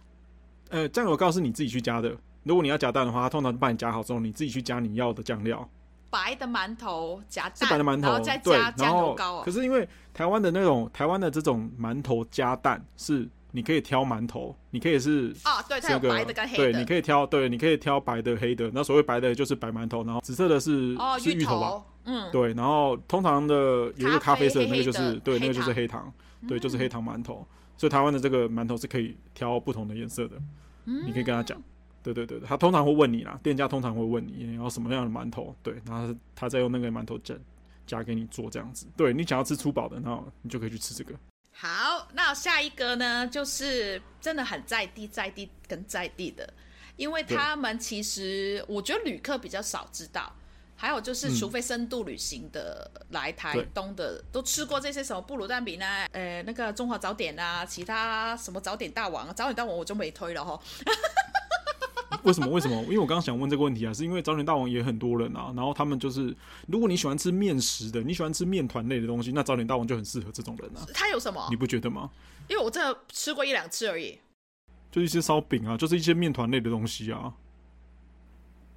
[0.75, 2.13] 呃，酱油膏是你自己去加的。
[2.43, 5.69] 如果你要加蛋的话，它通常帮你加好之后，你自己去加你要的酱料。
[6.11, 9.41] 白的馒头夹蛋，是白的馒头，然后再加酱油膏。
[9.43, 18.69] 可是因为台湾的那种台湾的这种馒头加蛋，是你可以挑馒头，你可以是啊，对，它有白的跟黑的，对，你可以挑，对，你可以挑白的、黑的。
[18.75, 21.83] 那所谓白的就是白馒头，然后紫色的是哦是芋头吧？
[22.07, 22.53] 嗯，对。
[22.55, 23.55] 然后通常的
[23.97, 26.13] 有一个咖啡色，那个就是对，那个就是黑糖，
[26.49, 27.47] 对，就是黑糖馒头。
[27.77, 30.37] 所以台湾的这个馒头是可以挑不同的颜色的。
[30.85, 31.63] 你可以跟他讲，
[32.03, 37.35] 对对对，他通常会问你啦，店家通常会问你你要什么样的馒头，对，然后他再用那个馒头夹
[37.87, 41.15] 夹给你做这样子，对，你想要吃粗饱的，那你就可以去吃这个。
[41.53, 46.53] 好，那下一个呢，就是真的很在地，在地跟在地的，
[46.97, 50.35] 因为他们其实我觉得旅客比较少知道，
[50.77, 60.61] 还有就是，除非深度旅行的、嗯、来台东的，都吃过这些什么布鲁蛋饼啊，呃，那个中华早点啊，其他什么早点大王，早点大王我就没推了哈。
[62.23, 62.49] 为什么？
[62.49, 62.83] 为什么？
[62.85, 66.35] 因为我刚刚想问这个问题啊，是因为早点大王也很多人啊，然后他们就是，
[66.67, 70.87] 如果你喜欢吃面食的，你喜欢吃面团类的东西，那早点大王就很适合这种人啊。
[70.95, 71.47] 他有什么？
[71.51, 72.11] 你不觉得吗？
[72.49, 74.19] 因为我真的吃过一两次而已。
[74.91, 77.33] 就一些烧饼啊，就是一些面团类的东西啊。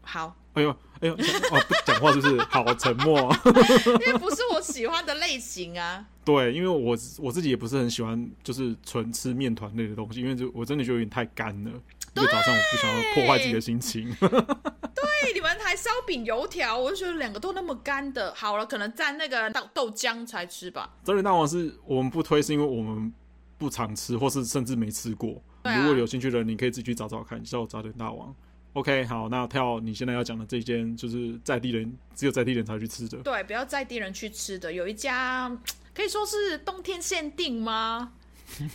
[0.02, 0.36] 好。
[0.54, 3.20] 哎呦，哎呦，哦，不讲话就是好沉默，
[4.06, 6.06] 因为不是我喜欢的类型啊。
[6.26, 11.72] 对，因为我我自己也不是很喜欢，就是纯吃面团类的东西，因为就我真的觉得有点太干了。
[12.16, 14.12] 因为早上我不想要破坏自己的心情。
[14.20, 18.34] 对，你们还烧饼油条，我就觉得两个都那么干的。
[18.34, 20.96] 好了，可能蘸那个豆豆浆才吃吧。
[21.04, 23.14] 早点大王是我们不推，是因为我们
[23.60, 25.40] 不常吃，或是甚至没吃过。
[25.62, 28.36] 啊、如果有兴趣的人，你可以自己去找找看，叫早点大王。
[28.78, 33.18] OK，好，那跳你现在要讲的这间，就是在地人只有在地人才去吃的。
[33.24, 34.72] 对，不要在地人去吃的。
[34.72, 35.52] 有一家
[35.96, 38.12] 可以说是冬天限定吗？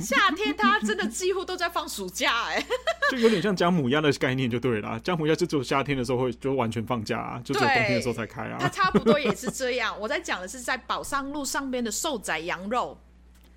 [0.00, 2.66] 夏天它真的几乎都在放暑假，哎，
[3.12, 4.98] 就有点像姜母鸭的概念就对了。
[5.04, 8.58] 姜母鸭就只有夏天的时候会就完全放假啊，就只有冬天的时候才开啊。
[8.60, 9.96] 它差不多也是这样。
[10.00, 12.98] 我在讲的是在宝上路上边的寿仔羊肉。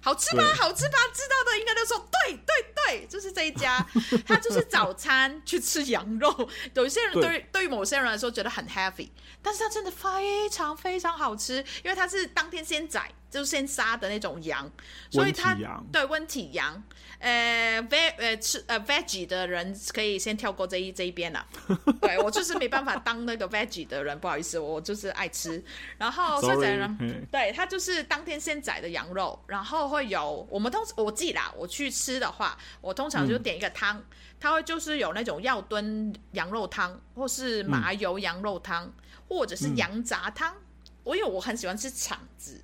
[0.05, 0.43] 好吃吗？
[0.53, 0.97] 好吃吧？
[1.11, 3.83] 知道的应该都说对对对，就是这一家，
[4.27, 6.47] 他就是早餐去吃羊肉。
[6.75, 9.09] 有一些人对对，对于某些人来说觉得很 heavy，
[9.41, 13.11] 但是它真的非常非常好吃，因为它是当天现宰。
[13.35, 14.71] 就是先杀的那种羊，
[15.11, 15.57] 所以它
[15.91, 16.81] 对温体羊，
[17.19, 21.45] 呃，ve 呃吃呃 veggie 的人可以先跳过这一这一边了。
[21.99, 25.61] 对我就是没办法当那个 veggie 的人，不好意思，我就是爱吃。
[25.97, 34.01] 然后寿仔人对他就是当天现宰的羊肉，然后会有我们通我记得啦，我去吃的话，我通常就点一个汤，
[34.39, 38.93] 它会就是有那种药炖羊肉汤，或是麻油羊肉汤，嗯、
[39.27, 40.55] 或者是羊杂汤。
[41.03, 42.61] 我因为我很喜欢吃肠子。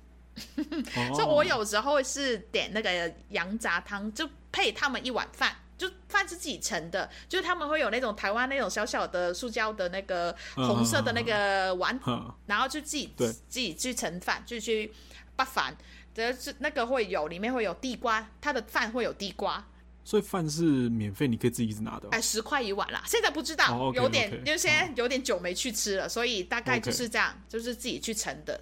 [1.14, 11.98] 所以，我有时候是点那个羊杂汤，就配他们一碗饭，就饭是自己盛的，就是他们会有那种台湾那种小小的塑胶的那个红色的那个碗，
[12.46, 14.90] 然后就自己自己去盛饭，就去
[15.36, 15.76] 把饭，
[16.14, 19.62] 就是那个会有里面会有地瓜，他的饭会有地瓜，
[20.02, 28.58] 所以饭是免费，你可以自己一直拿的，哎，十块一碗啦，现在不知道，有点因为现在有点久没去吃了，所以大概就是这样，就是自己去盛的。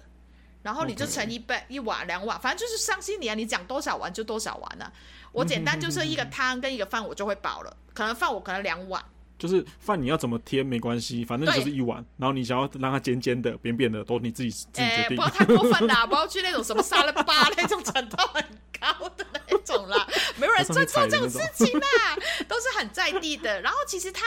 [0.63, 4.91] 然后你就盛一杯.一碗两碗，反正就是上心你啊，你讲多少碗就多少碗啊。
[5.31, 7.75] 我简单就是一个汤跟一个饭，我就会饱了。
[7.93, 9.03] 可能饭我可能两碗。
[9.39, 12.05] 就是饭你要怎么添没关系，反正就是一碗。
[12.17, 15.17] 然后你想要让它尖尖的、扁扁的，都你自己自己决定。
[15.17, 18.43] 不要太过分啦， 不要去那种什么沙拉吧那种程度很
[18.79, 21.87] 高的那种啦， 没有人在做这种事情啦，
[22.47, 23.59] 都是很在地的。
[23.61, 24.23] 然后其实它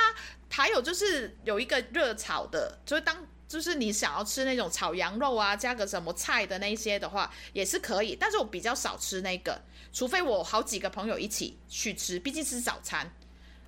[0.51, 3.16] 还有就是有一个热炒的，就是当。
[3.55, 8.17] 就是你想要吃那种炒羊肉啊，加个什么菜的那些的话，也是可以。
[8.19, 9.62] 但是我比较少吃那个，
[9.93, 13.09] 除非我好几个朋友一起去吃，毕竟是早餐。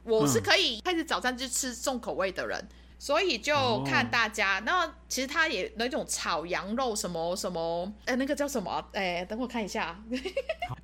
[0.02, 2.68] 我是可以开始早餐就吃重口味的人，嗯、
[2.98, 4.60] 所以就看大家。
[4.66, 8.84] 那、哦、其实他也那种炒羊肉什么什么，哎、欸，那个叫什么？
[8.92, 10.02] 哎、欸，等我看一下。
[10.10, 10.20] 哎、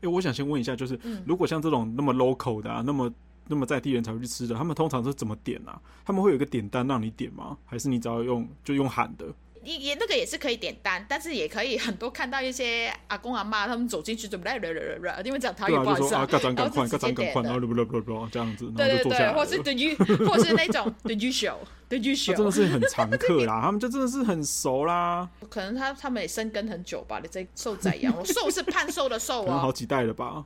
[0.03, 3.13] 欸，我想先问一下，就是、嗯、如果像这种那么 local 的啊，那么。
[3.49, 5.81] 那么在地人才会去吃的，他们通常是怎么点啊？
[6.05, 7.57] 他们会有一个点单让你点吗？
[7.65, 9.27] 还是你只要用就用喊的？
[9.65, 19.33] 也也那个也是可以点单，但是也可以很多看到一些阿公阿妈他们走进去就不来来来来来，因为讲台语不好意思啊，赶赶快赶赶快，然后不不不不这样子，然后就坐下来。
[19.33, 19.95] 或是 the u
[20.27, 25.31] 或是那种 the usual the usual，真的是很常客啦，他们就真的是很熟啦。
[25.49, 30.45] 可能他他们也生根很久吧，你这瘦仔羊我，瘦是胖瘦的瘦啊， 好几代了吧。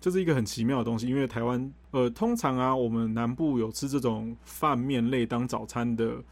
[0.00, 6.22] 这是一个很奇妙的东西，因为台湾，呃，通常啊，我们南部有吃这种饭面类当早餐的，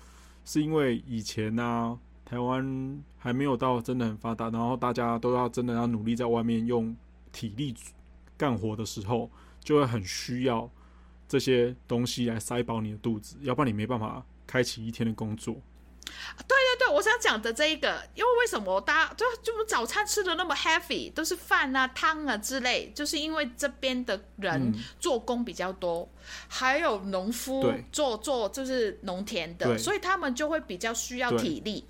[0.45, 6.95] 是因为以前啊，台湾还没有到真的很发达，然后大家都要真的要努力在外面用
[7.33, 7.75] 体力
[8.37, 10.71] 干活的时候，就会很需要
[11.27, 15.57] 这些东西来塞饱你的肚子，要不然你没办法开启一天的工作。
[16.47, 31.85] 对对对，我想讲的这一个，因为为什么大家就就早餐吃的那么 heavy，都是饭啊、汤啊之类，就是因为这边的人做工比较多，嗯、还有农夫做做就是农田的，所以他们就会比较需要体力。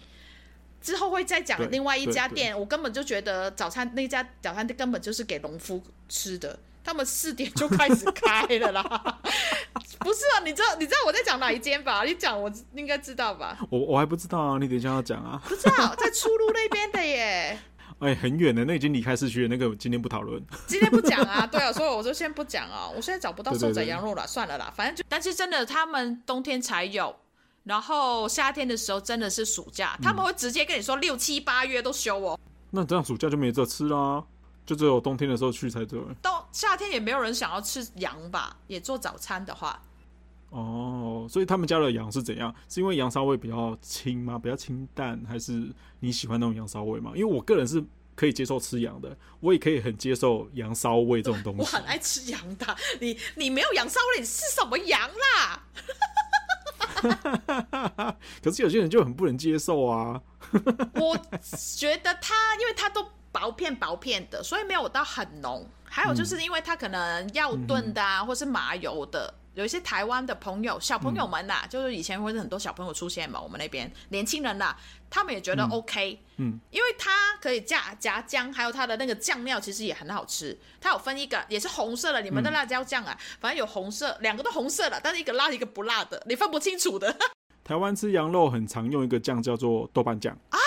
[0.81, 6.57] 之后会再讲另外一家店，我根本就觉得早餐那家早餐店根本就是给农夫吃的。
[6.87, 8.83] 他们四点就开始开了啦，
[9.99, 10.45] 不是啊？
[10.45, 12.05] 你知道你知道我在讲哪一间吧？
[12.05, 13.59] 你讲我应该知道吧？
[13.69, 15.43] 我我还不知道啊，你等一下要讲啊。
[15.45, 17.59] 不知道在出路那边的耶。
[17.99, 19.49] 哎、欸，很远的，那已经离开市区了。
[19.49, 21.45] 那个今天不讨论，今天不讲啊。
[21.45, 22.89] 对啊，所以我就先不讲啊。
[22.95, 27.17] 我现在找不到瘦仔羊肉了，算了啦，反正就但是真的，他们冬天才有。
[27.65, 32.39] 然后夏天的时候真的是暑假，他们会直接跟你说六七八月都休哦。
[32.71, 34.23] 那这样暑假就没得吃啦，
[34.67, 35.99] 就只有冬天的时候去才对。
[36.21, 38.57] 到夏天也没有人想要吃羊吧？
[38.67, 39.81] 也做早餐的话。
[40.51, 42.55] 哦，所以他们家的羊是怎样？
[42.69, 44.39] 是因为羊骚味比较轻吗？
[44.39, 47.13] 比较清淡，还是你喜欢那种羊骚味吗？
[47.15, 47.83] 因为我个人是
[48.15, 51.61] 可以接受吃羊的，我也可以很接受羊骚味这种东西。
[51.63, 55.01] 我很爱吃羊的，你你没有羊骚味，你是什么羊
[55.35, 55.63] 啦？
[58.43, 60.23] 可是有些人就很不能接受啊。
[60.95, 61.17] 我
[61.77, 63.05] 觉得他，因为他都
[63.37, 65.69] 薄片薄片的，所以没有到很浓。
[65.85, 69.33] 还有就是因为它可能要炖的啊，嗯、或是麻油的。
[69.55, 74.77] 有一些台湾的朋友，小朋友们呐、啊，嗯、就是以前会是很多小朋友出现嘛，我们那边年轻人呐、啊，
[75.09, 80.59] 他们也觉得 OK，嗯，嗯因为它可以加夹姜，还有它的那个酱料其实也很好吃。
[80.81, 87.17] 它有分一个也是红色的，你们的辣椒酱啊，嗯、反正有红色，两个都红色的，但是一个辣一个不辣的，你分不清楚的。
[87.65, 90.59] 台湾吃羊肉很常用一个酱叫做豆瓣酱啊。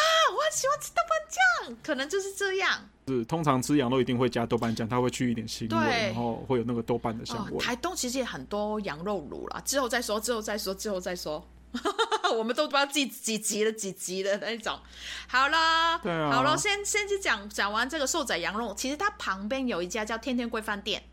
[0.51, 2.79] 喜欢吃豆瓣酱，可能就是这样。
[3.07, 7.57] 是通常吃羊肉一定会加豆瓣酱，它会去一点腥味，然后会有那个豆瓣的香味。
[7.57, 11.47] 哦、台东其实也很多羊肉炉啦，之后再说，之后再说，之后再说。
[12.35, 14.79] 我们都不知道几几集了，几集的那种。
[15.27, 21.03] 好了，对啊，好了，先先去讲讲完这个瘦仔羊肉，其实它旁边有一家叫天天贵饭店。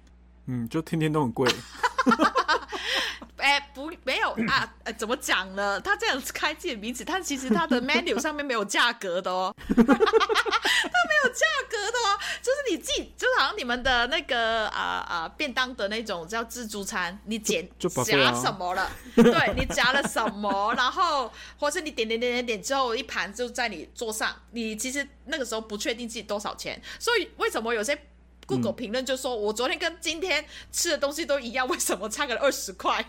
[0.47, 1.51] 嗯，就天天都很贵。
[3.39, 5.81] 哎、欸，不，没有啊，呃，怎么讲呢？
[5.81, 18.91] 他这样子开自己的名字，但其实他的 menu 上面没有价格的哦， 他没有价格的哦，就是你自己，就好像你们的那个啊啊、呃、便当的那种叫自助餐，你点夹什么了？
[19.15, 27.99] 对，你夹了什么，然后或是你点点点点点之后，一盘就在你桌上，你其实那个时候不确定自己多少钱，所以为什么有些
[28.47, 33.05] ？Google 评论就说：“我昨天跟今天吃的东西都一样， 为什么差个二十块？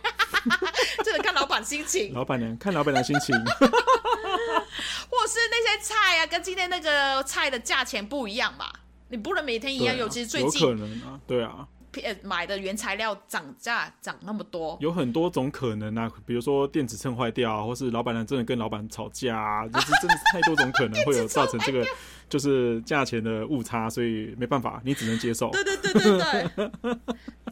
[1.03, 2.13] 这得看老板心情。
[2.13, 3.35] 老板娘看老板娘心情，
[5.09, 8.71] 或是那些菜啊，跟今天那个菜的价钱不一样吧？
[9.09, 11.67] 你不能每天一样，啊、尤其是最近有可能啊，对啊。”
[12.23, 21.85] 买的原材料涨价涨那么多，有很多种可能啊，比如说电子秤坏掉啊，或是老板娘真的跟老板吵架啊， 就是真的是太多种可能 会有造成这个
[22.29, 25.49] 就是价钱的误差，所以没办法，你只能接受。
[25.51, 26.49] 对对对对对，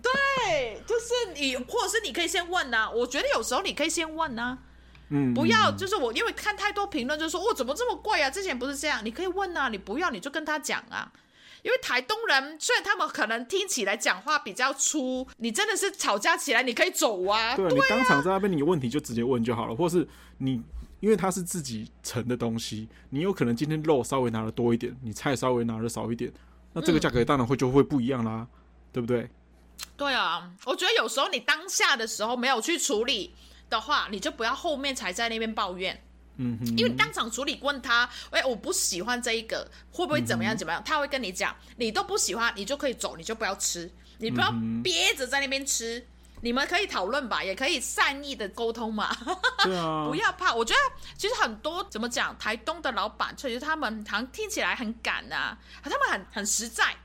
[0.01, 4.57] 对，就是你，或者是你可以先问呐、啊，我觉得有时候你可以先问呐、啊，
[5.09, 11.11] 嗯，不要就是我因为看太多评论就说哦怎么这么贵啊，之前不是这样，你可以问啊，你不要你就跟他讲啊。
[11.65, 17.55] 因为台东人虽然他们可能听起来讲话比较粗，你真的是吵架起来你可以走啊。
[17.55, 20.61] 对，你当场在那边，你有问题就直接问就好了，或是你
[20.99, 26.31] 因为它是自己盛的东西，你有可能今天肉稍微拿的多一点，你菜稍微拿的少一点，
[26.71, 28.47] 那这个价格当然会就会不一样啦，嗯、
[28.93, 29.27] 对不对？
[29.97, 33.33] 对啊，我觉得有时候你当下的时候没有去处理
[33.71, 35.99] 的话，你就不要后面才在那边抱怨。
[36.37, 40.81] 嗯哼，因为当场处理问他，哎，我不喜欢这一个，会不会怎么样怎么样？
[40.83, 46.05] 他会跟你讲，你都不喜欢，你就可以走，你就不要吃，你不要憋着在那边吃。
[46.41, 49.15] 你们可以讨论吧，也可以善意的沟通嘛。
[49.63, 50.53] 对啊， 不要怕。
[50.53, 50.79] 我觉得
[51.17, 56.95] 其实很多怎么讲，台东的老板，其实他们好像听起来很赶啊，他们很很实在，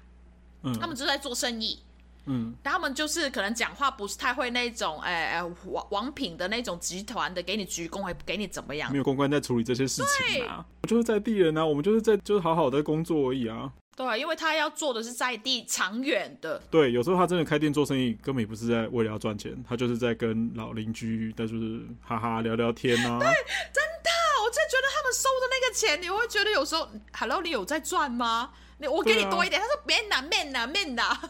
[0.62, 1.80] 嗯，他们就是在做生意。
[2.26, 8.90] 嗯，他们就是可能讲话不是太会那种，哎哎王王品的那种集团的，给你鞠躬，还给你怎么样？
[8.92, 13.72] 没有公关在处理这些事情啊，我就是在地人啊，我们就是在就是好好的工作而已啊。
[13.96, 16.58] 对啊，因为他要做的是在地长远的。
[16.70, 23.18] 对，有时候他真的开店做生意，根本也不是在为了要赚钱，他就是在跟老邻居，但就是哈哈聊聊天啊。
[23.20, 24.10] 对，真的，
[24.42, 28.52] 我真的觉得他们收的那个钱，你会觉得有时候，Hello，你有在赚吗？
[28.78, 31.20] 你我给你多一点，啊、他说免啦免啦免啦。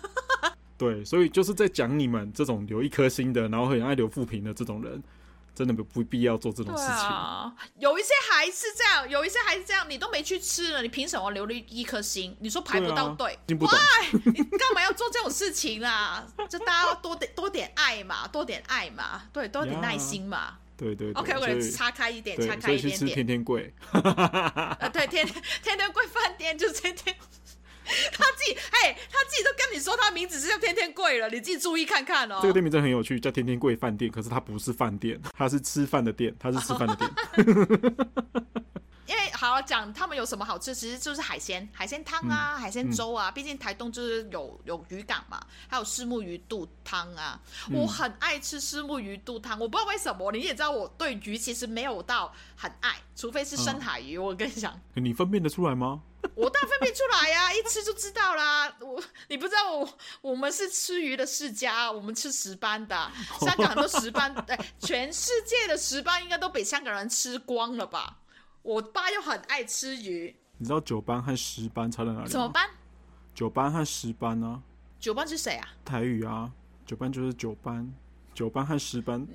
[0.81, 5.03] 对，所以就是在讲你们这种留一颗心的，然后很爱留负评的这种人，
[5.55, 6.95] 真的不不必要做这种事情。
[6.95, 12.35] 啊，有一些还是这样，有一些还是这样，你都没去吃了，你凭什么留了一颗心？
[12.41, 13.77] 你说排不到队，对啊，
[14.13, 16.27] 喂，你干嘛要做这种事情啊？
[16.49, 20.57] 就大家要多点多点爱嘛，多点爱嘛，对，多点耐心嘛。
[20.79, 22.99] 对对，对，OK，我给岔开一点，岔开一点点。
[22.99, 23.71] 吃天天贵。
[23.93, 25.27] 呃，对，天
[25.63, 27.15] 天天贵饭店就是天天。
[28.13, 32.39] 他自己，嘿，他自己都跟你说，他名字是叫天天贵了，你自己注意看看哦。
[32.41, 37.11] 这个店名真的很有趣，叫天天贵饭店，可是它不是饭店，它是吃饭的店，它是吃饭的店。
[39.07, 40.73] 因为好好讲，他们有什么好吃？
[40.73, 43.29] 其实就是海鲜，海鲜汤啊，嗯、海鲜粥啊。
[43.29, 47.41] 毕竟台东就是有有渔港嘛，还有虱目鱼肚汤啊。
[47.71, 50.31] 嗯、我很爱吃虱目鱼肚汤，我不知道为什么。
[50.31, 54.17] 你也知道，我对鱼其实没有到很爱，除非是深海鱼。
[54.17, 56.03] 嗯、我跟你讲，你分辨得出来吗？
[56.35, 58.75] 我大分辨出来呀、啊，一吃就知道啦。
[58.81, 63.11] 我你不知道我我们是吃鱼的世家，我们吃石斑的。
[63.41, 68.19] 香港很多石斑，对，全世界的石斑应该都被香港人吃光了吧？
[68.63, 70.37] 我爸又很爱吃鱼。
[70.59, 72.29] 你知道九斑和十斑差在哪里吗？
[72.29, 72.69] 什么斑？
[73.35, 74.63] 九斑和十斑呢？
[74.99, 75.69] 九斑是谁啊？
[75.85, 76.53] 台语啊，
[76.85, 77.91] 九斑就是九斑，
[78.41, 79.27] 九班和十班。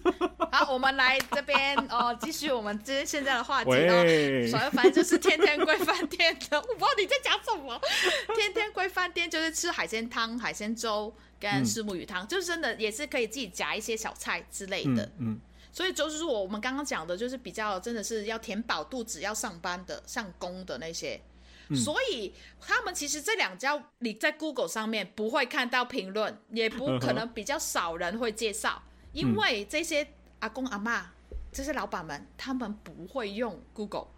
[0.50, 4.48] 好，我们来这边哦，继续我们这现在的话题哦。
[4.48, 7.78] 所以反正就是天天归饭店的，我不知道你在讲什么。
[8.34, 15.04] 天天归饭店就是吃海鲜汤、海鲜粥跟石目鱼汤，嗯、就是真的也是可以自己夹一些小菜之类的。
[15.18, 15.32] 嗯。
[15.32, 15.40] 嗯，
[15.70, 21.20] 所以就是我我们刚刚讲的，就是比较真的是要填饱肚子、要上班的、上工的那些。
[21.68, 30.06] 嗯、所以他们其实这两家你在 Google 上面不会看到评论，也不可能比较少人会介绍，因为这些。
[30.40, 31.10] 阿公阿妈，
[31.50, 34.08] 这些老板们，他们不会用 Google，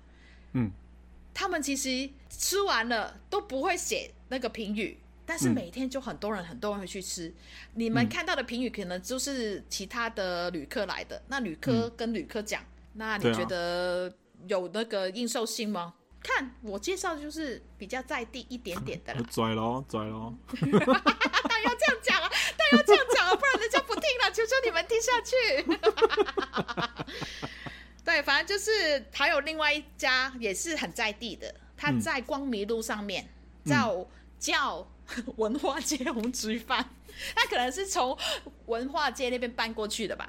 [0.55, 0.73] 嗯，
[1.33, 7.29] 他们其实吃完了都不会写那个评语，但是每天就很多人，很多人会去吃。
[7.29, 7.35] 嗯、
[7.75, 14.13] 你们看到的评语可能就是其他的旅客来的，那旅客跟旅客讲，嗯、那你觉得
[14.49, 15.95] 有那个应受性吗？
[16.27, 25.33] 看我介绍的就是比较在地一点点的啦， 拽喽拽咯，当然要这样讲啊， 但要这样讲啊，不然人家不听了，求求你们听下去。
[28.05, 33.29] 对，反正就是还有另外一家也是很在地的，他在光明路上面，
[33.65, 34.07] 嗯、叫
[34.39, 34.89] 叫
[35.37, 36.91] 文化街红焗饭，
[37.35, 38.17] 他可能是从
[38.67, 40.29] 文化街那边搬过去的吧，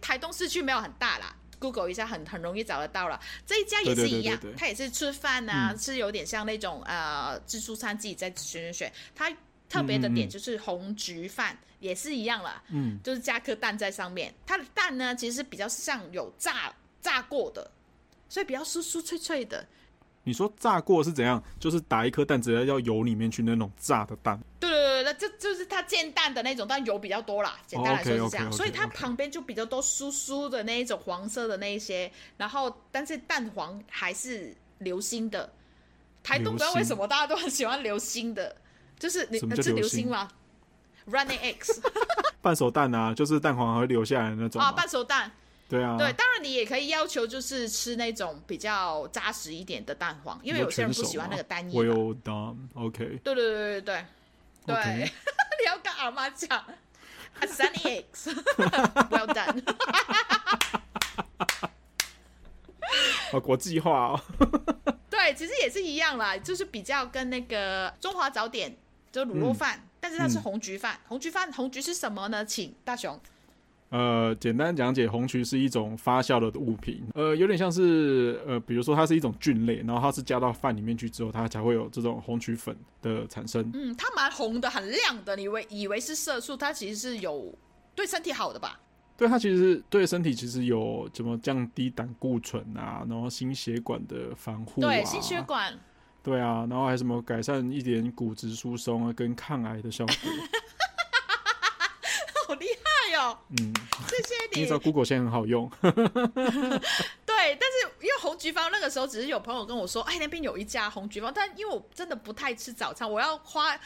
[0.00, 1.36] 台东市区没有很大啦。
[1.58, 8.92] Google 一下很很容易找得到了，这一家也是一样，他也是吃饭啊，嗯、是有点像那种呃自助餐，自己在选选选。
[9.14, 9.30] 它
[9.68, 14.32] 特别的点就是红焗饭，也是一样了，嗯，就是加颗蛋在上面。
[14.46, 17.68] 它的蛋呢，其实比较像有炸炸过的，
[18.28, 19.66] 所以比较酥酥脆脆的。
[20.22, 21.42] 你说炸过是怎样？
[21.60, 24.40] 就是打一颗蛋直接要油里面去那种炸的蛋。
[24.60, 27.58] 对对对，那这就是它煎蛋的那种，但油比较多啦。
[27.66, 28.56] 简单来说是这样，oh, okay, okay, okay, okay.
[28.56, 35.52] 所以它旁边就比较多酥酥的那一种黄色的那一些，然后但是蛋黄还是流心的。
[36.22, 38.56] 台东不知道为什么大家都很喜欢流心的，
[38.98, 40.28] 就是你是流心吗
[41.08, 41.78] ？Running eggs，
[42.42, 45.30] 半熟蛋啊，就是蛋黄还会流下来的那种啊，半熟蛋。
[45.68, 51.76] 对啊，对，当然你也可以要求就是吃那种比较扎实一点的蛋黄，因为有些人不喜欢那个单一。
[51.76, 53.20] Well done，OK。
[53.24, 54.04] 对对对对对
[54.66, 54.74] 对，
[55.60, 56.64] 你要跟阿妈讲，
[57.42, 59.62] Sunny eggs，Well done。
[63.32, 64.20] 哦，国际化哦。
[65.10, 68.76] 对，其实也是一样啦，就是比较跟那个中华早点，
[69.10, 71.00] 就卤肉饭，但是它是红焗饭。
[71.08, 72.44] 红焗饭，红焗是什么呢？
[72.44, 73.20] 请大雄。
[73.90, 83.70] 呃，简单讲解，红曲是一种发酵的物品，呃，有点像是呃，比如说它是一种菌类，然后它是加到饭里面去之后，它才会有这种红曲粉的产生。
[83.74, 87.56] 嗯，它蛮红的，很亮的，你以为以为是色素，它其实是有
[87.94, 88.80] 对身体好的吧？
[89.16, 95.72] 对，它其实对身体其实有怎么降低胆固醇啊，然后心血管的防护啊，对，心血管，
[96.24, 100.14] 对啊，然后还有什么改善一点骨质疏松啊，跟抗癌的效果。
[103.50, 103.72] 嗯，
[104.08, 104.60] 谢谢你。
[104.60, 105.70] 你知道 Google 现在很好用。
[105.80, 113.78] 对，但是因为红菊坊那个时候，只是有朋友跟我说，哎，那边有一家红菊坊，但因为我真的不太吃早餐，我要花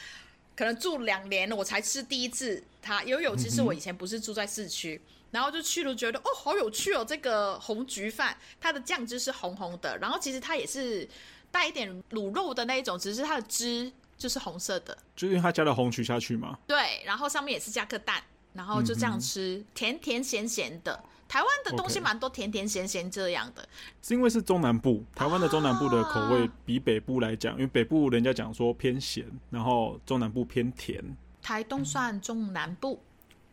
[0.56, 3.02] 可能住两年了，我才吃第一次它。
[3.02, 11.08] 因为尤其是我以前不是住在市区，嗯、然后就去了，觉得哦，好有趣哦，这个红菊饭，它的酱汁是红红的，然后其实它也是
[11.50, 16.58] 带一点卤肉的那一种，只是它的汁就是红色的，就是因为它加了红曲下去嘛。
[16.66, 18.22] 对，然后上面也是加颗蛋。
[18.52, 21.02] 然后就这样吃，嗯、甜甜咸咸的。
[21.28, 23.68] 台湾的东西蛮多，甜甜咸咸这样的。
[24.02, 31.00] 是因为是中南部，台湾的中南部的口味比北部来讲，啊、因为北部人家讲说偏咸，然后中南部偏甜。
[31.40, 33.00] 台东算中南部，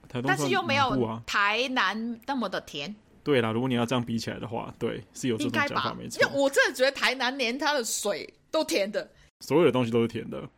[0.09, 2.95] 台东但是又没有台南那么的甜。
[3.23, 6.27] 对啦，如果你要这样比起来的话，对，是有这种讲法没错。
[6.33, 9.07] 我真的觉得台南连它的水都甜的，
[9.41, 10.49] 所有的东西都是甜的。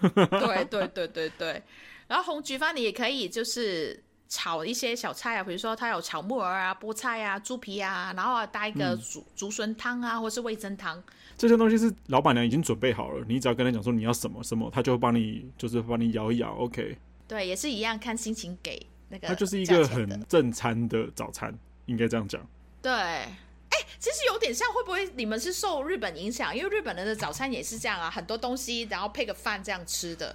[0.00, 1.60] 对对对对对。
[2.08, 11.00] 然后红菊饭你也可以就是炒一些小菜啊，比如说它有炒木耳啊、菠菜啊、猪皮啊，然后搭一个竹竹笋汤啊，或是味噌汤。
[11.36, 16.98] 这些东西是老板娘已经准备好了，你只要跟他讲说你要什么什么，他就会帮你就是帮你摇一摇，OK。
[17.28, 19.28] 对，也是一样，看心情给那个。
[19.28, 21.56] 它就是一个很正餐的早餐，
[21.86, 22.40] 应该这样讲。
[22.82, 26.56] 对，哎，其实有点像，会不会你们是受日本影响？
[26.56, 30.34] 因为日本人的早餐也是这样啊，很多东西然后配个饭这样吃的。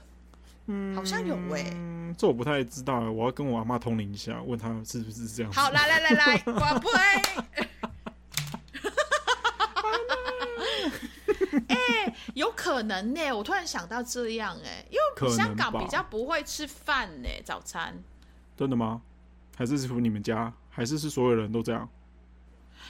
[0.68, 5.52] 嗯，好像有哎、欸，这我不太知道，我要跟我阿妈通灵一下，问他是不是这样。
[5.52, 6.94] 好，来来来来， 我不会。
[11.68, 15.04] 哎、欸，有可可能呢，我突然想到这样哎，因为
[15.36, 18.02] 香港比较不会吃饭呢，早餐。
[18.58, 19.04] 真的吗？
[19.56, 20.52] 还是是你们家？
[20.72, 21.88] 还是是所有人都这样？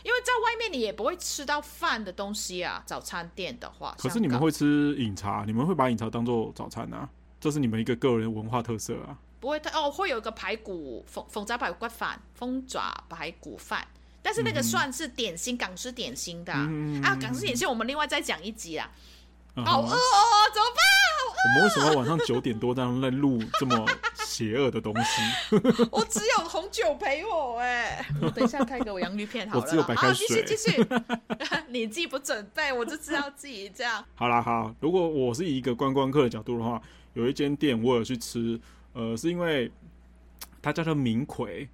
[0.04, 3.94] 因为在外面你也不会吃到饭的东西啊，早餐店的话。
[4.00, 7.10] 可是你们会吃饮茶，你们会把饮茶当做早餐啊？
[7.44, 9.18] 这是你们一个个人文化特色啊。
[9.42, 13.86] 不会，哦，会有一个排骨凤凤爪排骨饭，凤爪排骨饭，
[14.22, 17.18] 但是那个算是点心，嗯、港式点心的啊，嗯、啊。
[17.22, 18.90] 港式点心我们另外再讲一集啊。
[19.56, 20.82] 嗯、好饿哦，怎么办？
[21.44, 23.86] 我们为什么晚上九点多这样在录这么
[24.26, 25.22] 邪恶的东西？
[25.92, 29.62] 我只有红酒陪我哎，我等一下开个我洋芋片好了。
[29.62, 30.26] 我只有白开水。
[30.26, 30.88] 继续继续，
[31.68, 34.04] 你自己不准备，我就知道自己这样。
[34.16, 36.82] 好啦好，如果我是以一个观光客的角度的话，
[37.14, 38.60] 有一间店我有去吃，
[38.94, 39.72] 呃，是因为
[40.62, 41.68] 它叫做明奎，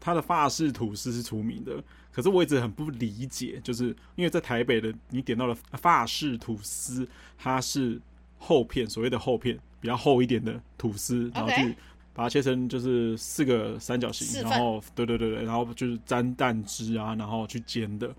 [0.00, 1.82] 它的法式吐司是出名的。
[2.12, 8.00] 可是我一直很不理解，就是因为在台北的你点到了法式吐司，它是。
[8.40, 11.74] 厚片，所谓的厚片，比较厚一点的吐司，然后去
[12.14, 18.14] 把它切成就是四个三角形，然后对对对对，然后就是沾蛋汁啊，然后去煎的。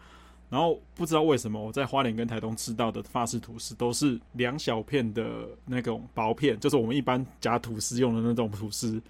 [0.50, 9.02] 然后不知道为什么我在花莲跟台东吃到的法式吐司都是两小片的那种薄片，就是我们一般夹吐司用的那种吐司，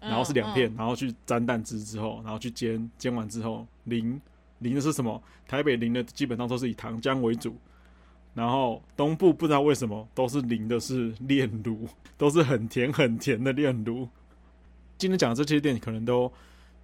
[0.00, 4.20] 然后是两片，然后去沾蛋汁之后，然后去煎，煎完之后淋
[4.58, 5.22] 淋的是什么？
[5.46, 7.54] 台北淋的基本上都是以糖浆为主。
[8.32, 14.08] 然后东部不知道为什么都是淋的是炼乳，都是很甜很甜的炼乳。
[14.98, 16.32] 今天讲的这些店可能都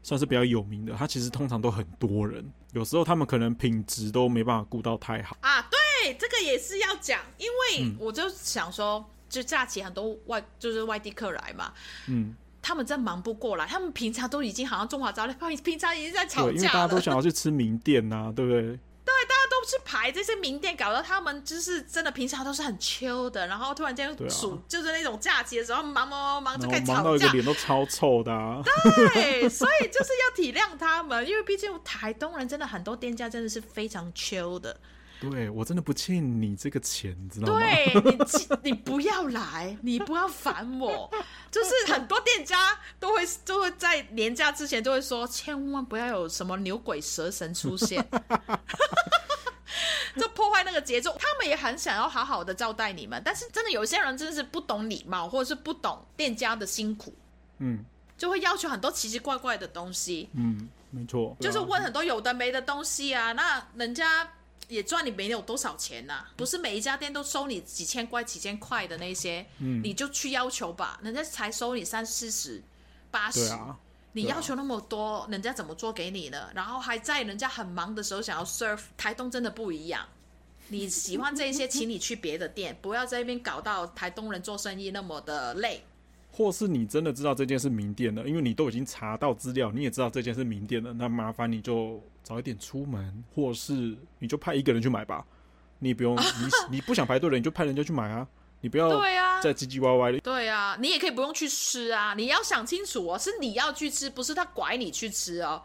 [0.06, 5.60] 算是比较有名的，它其实通常都很多人，有时候他们可能品质都没办法顾到太好啊。
[5.62, 11.72] 对，这个也是要讲，因为我就想说，嗯、就假期很多外就是外地客来嘛，
[12.06, 15.34] 嗯，他们真忙不过来，他们平常都已经好像中华招待，
[15.64, 18.78] 平常已经在吵架了，因为大家都想要去吃名店呐、啊，对不对？
[19.06, 28.60] 对，大家都去排这些名店，搞得他们就是真的平常都是很 chill 的，然后突然间暑、啊、就是那种假期的时候忙忙忙忙就开始吵架，忙到一个脸都超臭的、啊。
[29.14, 34.76] 对， 所以就是要体谅他们，因为毕竟台东人真的很多店家真的是非常 chill 的。
[35.18, 37.58] 对，我真的不欠你这个钱，知道吗？
[37.58, 41.10] 对你， 你不要来，你不要烦我。
[41.50, 48.06] 就是很多店家都会都会在年假之前都会说，千万不要有什么牛鬼蛇神出现，
[50.20, 51.16] 就破坏那个节奏。
[51.18, 57.14] 他们也很想要好好的招待你们，但是真的有些人真的是不懂礼貌，或者是不懂店家的辛苦，
[57.58, 57.82] 嗯，
[58.18, 60.28] 就会要求很多奇奇怪怪的东西。
[60.34, 64.30] 嗯，没错，就是问很多有的没的东西啊，那人家。
[64.68, 72.62] 也赚你没有多少钱呐、啊，不是每一家店都收你几千块、几千块的那些，嗯，你就去要求吧，人家才收你三四十、
[73.10, 73.78] 八十，啊，
[74.12, 76.50] 你要求那么多，啊，人家怎么做给你呢？
[76.54, 80.06] 然后还在人家很忙的时候想要 serve，台东真的不一样。
[80.68, 85.84] 你喜欢这些，请你去别的店，不要在那边搞到台东人做生意那么的累。
[86.36, 95.24] 或是你真的知道这件是名店了，因为你都已经查到资料，你也知道这件是名店了，那麻烦你就早一点出门，或是你就派一个人去买吧，
[95.78, 96.20] 你不用你
[96.76, 98.28] 你不想排队了，你就派人家去买啊，
[98.60, 100.20] 你不要对啊，再唧唧歪歪的。
[100.20, 105.62] 对啊，你也可以不用去吃啊，你要想清楚哦，是你要去吃，不是他拐你去吃哦。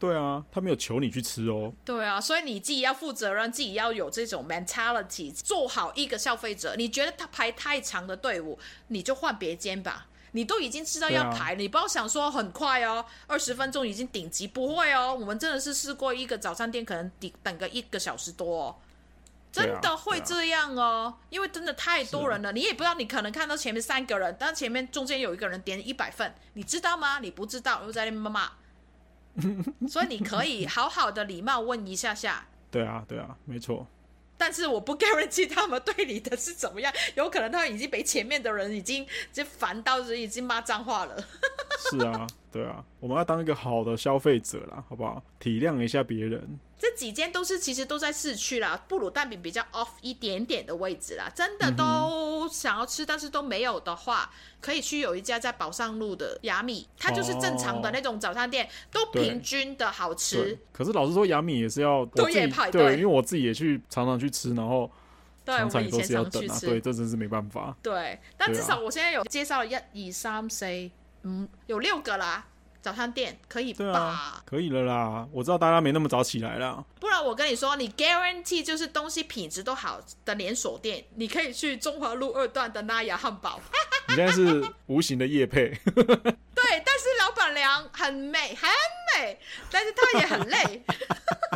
[0.00, 1.72] 对啊，他没有求你去吃哦。
[1.84, 6.74] 对啊，所以你自己要负责任，自己要有这种 mentality，做好一个消费者。
[6.76, 10.06] 你觉得他排太长的队伍，你就换别间吧。
[10.32, 15.12] 你都已经知道要排，啊、你不要想说很快哦，二十分钟已经顶级，不会哦。
[15.12, 18.76] 我们真的是试过一个早餐店，可能等等个一个小时多，哦，
[19.50, 20.82] 真的会这样哦。
[20.82, 27.18] 啊啊、因为真的太多人了，你也不知道，你可能看到前面三个人，但前面中间有一个人点一百份，你知道吗？
[27.18, 28.52] 你不知道，又在那边骂。
[29.88, 32.46] 所以你可以好好的礼貌问一下下。
[32.70, 33.86] 对啊，对啊，没错。
[34.36, 41.16] 但是我不 guarantee 他们对你的是怎么样， 有可能他们已经被前面的人已经就烦到已经骂脏话了。
[41.90, 45.22] 是啊，对啊，我们要当一个好的消费者啦，好不好？
[45.38, 46.58] 体谅一下别人。
[46.80, 51.30] 这几间都是其实都在市区啦，布鲁蛋饼比较 off 一点点的位置啦。
[51.34, 54.30] 真的都想要吃，但是都没有的话，
[54.62, 60.58] 可以去有一家在宝上路的雅米，它就是正常的那种早餐店，哦、都平均的好吃。
[60.72, 64.90] 可是老实说，雅米也是要我自己排队，因为我自己也去常常去吃，然后
[65.44, 66.58] 常常也都是要等啊。
[66.60, 67.76] 对，这真是没办法。
[67.82, 70.64] 对，但至少我现在有介绍一二三四，
[71.24, 72.46] 嗯，有六个啦。
[72.82, 73.78] 早餐店可以吧？
[73.78, 75.28] 对啊，可以了啦。
[75.32, 76.82] 我知道大家没那么早起来啦。
[76.98, 83.60] 不然我跟你说，你 guarantee 就是东西品质都好的连锁店，你可以去中华路二段的那雅汉堡。
[84.08, 85.68] 你现在是无形的业配。
[85.94, 88.68] 对，但是老板娘很美，很
[89.18, 89.38] 美，
[89.70, 90.82] 但是她也很累。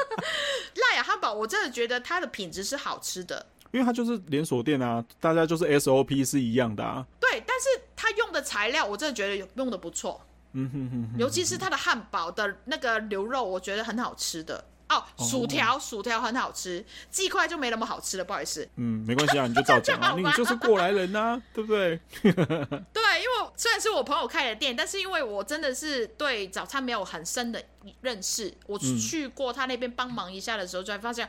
[0.77, 3.47] 那雅汉堡，我真的觉得它的品质是好吃的。
[3.73, 7.05] 因为它就是连锁店啊，大家就是 SOP 是一样的啊。
[7.19, 7.67] 对，但是
[7.97, 10.25] 它用的材料我真的觉得用的不错。
[10.55, 14.65] 嗯哼哼，哼，尤其是它的汉堡的那个牛肉，我觉得很好吃的。
[14.87, 18.69] 哦，薯条，薯条很好吃，鸡块就没那么好吃了，不好意思。
[18.77, 21.99] 嗯，没关系啊，你就照讲啊， 你就是过来人呐、啊， 对不对？
[22.23, 27.65] 对，因为虽然是我朋友开的店，但是因为我真的是对早餐没有很深的
[28.03, 31.27] 认识，我去过他那边帮忙一下的时候，就会发现，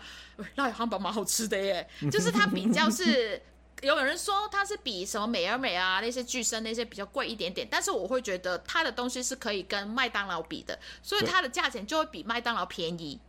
[0.55, 3.41] 那汉堡蛮好吃的耶，就是它比较是。
[3.86, 13.19] 有人说它是比什么美而美啊那些巨生那些比较贵一点点，但是我会觉得它的东西是可以跟麦当劳比的，所以它的价钱就会比麦当劳便宜。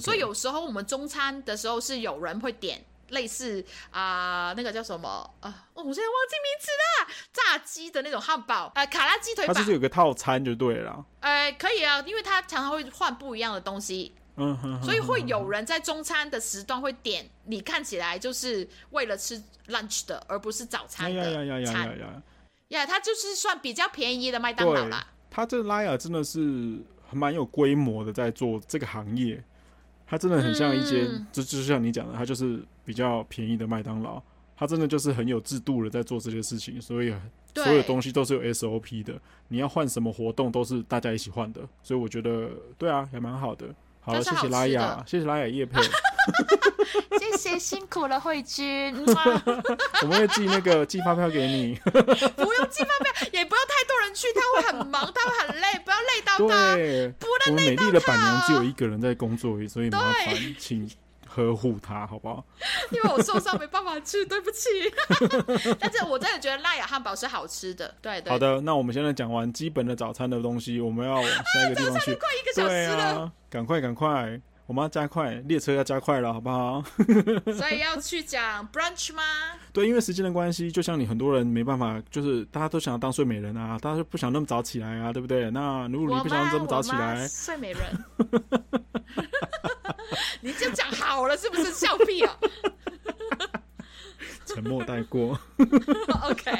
[0.00, 5.08] 所以有时候我们中餐的时候是有人会点类似啊、呃、那个叫什么
[5.40, 11.04] 啊、呃，我现在忘记名字了，炸鸡的那种汉堡，呃卡拉鸡腿堡，它就是有个套餐就对了。
[11.20, 14.14] 呃，可以啊，因为它常常会换不一样的东西。
[14.36, 21.32] 嗯哼，所以会有人在中餐的时段会点你看起来就是为了吃 lunch 的，而不是早餐的餐。
[21.32, 22.22] 呀呀呀呀呀呀！
[22.68, 25.06] 呀，它就是算比较便宜的麦当劳啦。
[25.30, 26.78] 它这拉雅真的是
[27.10, 29.42] 蛮有规模的，在做这个行业。
[30.06, 34.22] 它真的很像一间，嗯、就就像你讲的，它就是比较便宜的麦当劳。
[34.56, 37.14] 它真的就是很有制度的在做这些事情，所以
[37.54, 39.20] 所有东西都是有 SOP 的。
[39.48, 41.60] 你要换什么活动，都是大家一起换的。
[41.82, 43.66] 所以我觉得，对啊，也蛮好的。
[44.04, 45.80] 好，谢谢拉雅，谢谢拉雅叶配，
[47.20, 48.92] 谢谢辛苦了慧君，
[50.02, 57.86] 我们会寄那个寄发票给你， 不用寄发票，也不要太多人去，他会很忙，他会很累，不要累到他，对，不能累到他。
[57.86, 60.90] 我们美丽的板娘只有一个人在工作，所以麻烦请。
[61.34, 62.44] 呵护他，好不好？
[62.92, 64.68] 因为我受伤没办法吃，对不起。
[65.80, 68.30] 但是我真的觉得辣雅汉堡是好吃的，对对。
[68.30, 72.14] 好的，那我们现在讲完基本的早餐的东西，我们要往下一个地方去。
[72.20, 74.40] 快一个小时了，赶快赶快，
[74.72, 76.82] 我们要加快，列车要加快了，好不好？
[77.54, 79.22] 所以要去讲 brunch 吗？
[79.70, 85.50] 对，因为时间的关系，就像你很多人没办法，就是大家都想要当睡美人啊，大家就不想那么早起来啊，对不对？
[85.50, 87.82] 那如果你不想这么早起来，睡美人。
[90.40, 92.34] 你就讲好了，是不是笑屁啊？
[94.46, 95.38] 沉默带过。
[96.30, 96.50] OK。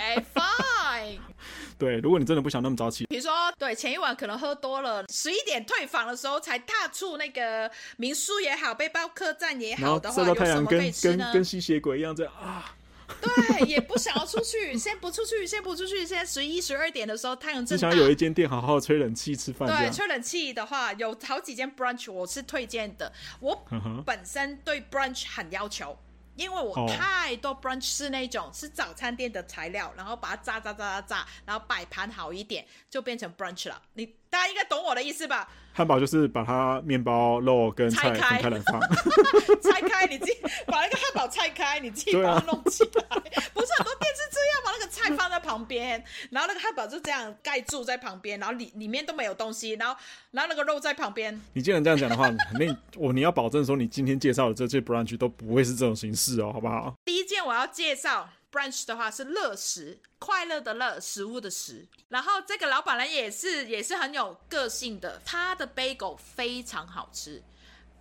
[2.12, 12.74] 对，如果你真的不想那么早起，比如说，对，前一晚可能喝多了，十一点退房的时候才踏出那个民宿也好，背包客栈也好的话，晒到太阳跟跟跟吸血鬼一样这样啊。
[13.20, 16.04] 对， 也不想要出去，先不出去，先不出去。
[16.06, 19.68] 现在十一、十二点的时候，太阳正想有一间店好好吹冷气、吃饭。
[19.68, 23.10] 对，吹冷气的话，有好几间 brunch 我是推荐的。
[23.40, 23.66] 我
[24.04, 25.98] 本身对 brunch 很要求，
[26.36, 33.82] 因为我太多 brunch 是那种是早餐店的材料，然后把它炸炸炸炸炸，然后摆盘好一点，就变成 brunch 了。
[33.94, 34.16] 你。
[34.32, 35.46] 大家应该懂我的意思吧？
[35.72, 38.80] 汉堡就是把它面包、肉跟菜分开来放。
[39.62, 43.02] 拆开，你自己把那个汉堡拆开，你自己把它弄起来。
[43.16, 43.22] 啊、
[43.54, 49.96] 不是很多店是这样，把那个菜放在旁边，然后那个汉堡就这样盖住在旁边，然后里里面都没有东西，然后
[50.30, 51.40] 然后那个肉在旁边。
[51.52, 56.94] 你既然这样讲的话，那我你要保证说你今天介绍的这些 brunch 都不会是这种形式哦，好不好？
[57.04, 58.28] 第一件我要介绍。
[58.52, 61.88] Brunch 的话是乐食，快乐的乐，食物的食。
[62.08, 67.42] 然后这个老板呢也是也是很有个性的，他的 bagel 非常好吃。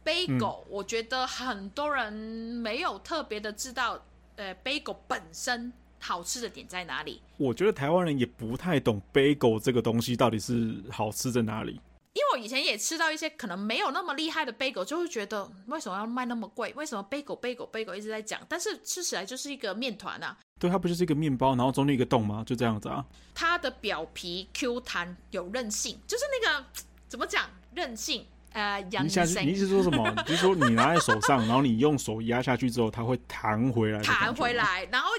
[0.03, 4.03] bagel 我觉得很多人没有特别的知道，
[4.35, 7.21] 呃，bagel 本身好吃的点在哪里。
[7.37, 11.79] 我觉得台湾人也不太懂 bagel 这个东西到底是好吃在哪里。
[12.13, 16.73] 因为我以前也吃到一些可能没有那么厉害的 bagel，就会觉得为什么要卖那么贵？
[16.75, 18.41] 为什么 bagel bagel bagel 一直在讲？
[18.49, 20.37] 但是吃起来就是一个面团啊。
[20.59, 22.43] 对，它不就是一个面包，然后中间一个洞吗？
[22.45, 23.05] 就这样子啊。
[23.33, 26.65] 它的表皮 Q 弹有韧性，就是那个
[27.07, 28.25] 怎么讲韧性？
[28.51, 30.13] 呃，你下去，你意思说什么？
[30.27, 34.01] 就是说你拿在手上，然后你用手压下去之后，它会弹回来。
[34.01, 35.09] 弹回来，然后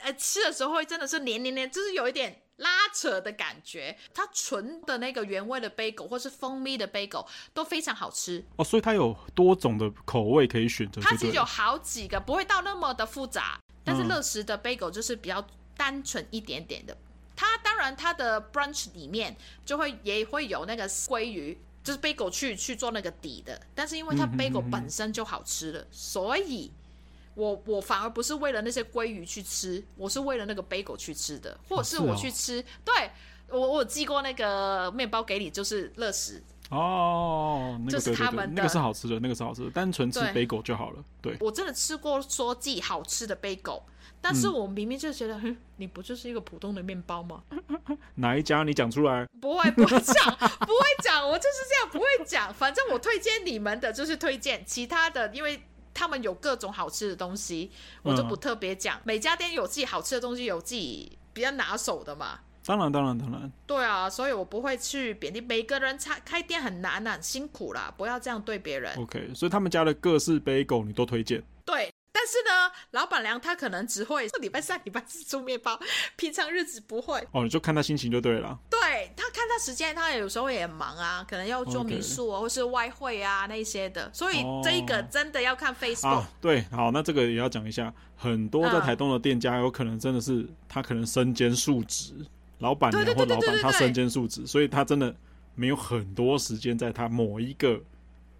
[0.00, 2.34] 呃吃的时候会真的是黏黏黏，就是有一点。
[2.56, 11.00] 拉扯的感觉，它纯的那个原味的 bagel 或是蜂蜜的 bagel 都非常好吃哦，所以它有多种的口味可以选择。
[11.00, 13.60] 它其实有好几个，不会到那么的复杂。
[13.84, 15.46] 但是乐食的 bagel 就是比较
[15.76, 16.94] 单纯一点点的。
[16.94, 16.98] 嗯、
[17.36, 23.60] 它当然它的 brunch 里面就会也会有那个鲑鱼，就是 bagel 去去做那个底的。
[23.74, 26.72] 但是因为它 bagel 本身就好吃了，所以。
[27.36, 32.60] 我我反而不是为了那些鲑鱼去吃，我是为了那个 bagel 去吃的，或者是我去吃。
[32.60, 33.10] 哦哦、对，
[33.50, 41.04] 我我寄过那个面包给你，就是乐食哦，那个、就是他们的，那个是好吃的，那个是好吃的，单纯吃 bagel 就好了。
[41.20, 43.82] 对，对我真的吃过说寄好吃的 bagel，
[44.22, 45.38] 但是我明明就觉得，
[45.76, 47.42] 你不就是一个普通的面包吗？
[48.16, 48.62] 哪一家？
[48.62, 49.26] 你讲出来。
[49.42, 52.52] 不会不会讲， 不会讲，我就是这样不会讲。
[52.54, 55.60] 反正我推荐你们的就是推荐，其他的因为。
[55.96, 57.70] 他们有各种好吃的东西，
[58.02, 58.98] 我就不特别讲。
[58.98, 62.40] 嗯、每家店有自己好吃的东西，有自己比较拿手的嘛。
[62.66, 63.50] 当然，当然，当然。
[63.66, 65.96] 对啊，所以我不会去贬低每个人。
[65.98, 68.94] 开开店很难啊，很辛苦啦，不要这样对别人。
[68.96, 71.42] OK，所以他们家的各式 bagel 你都推荐？
[71.64, 71.90] 对。
[72.16, 75.78] 但是呢，老板娘她可能只会礼拜三、礼拜四出面包，
[76.16, 77.22] 平常日子不会。
[77.32, 78.58] 哦，你就看她心情就对了。
[78.70, 78.80] 对，
[79.14, 84.08] 她看她时间，她有时候也很忙啊，可能要做民宿啊.或是外汇啊那些的。
[84.14, 86.08] 所以这一个真的要看 Facebook。
[86.08, 86.30] 哦啊。
[86.40, 87.92] 对，好，那这个也要讲一下。
[88.16, 92.14] 很多在台东的店家，有可能真的是他可能身兼数职，
[92.60, 95.14] 老板娘或老板他身兼数职，所以他真的
[95.54, 97.78] 没有很多时间在他某一个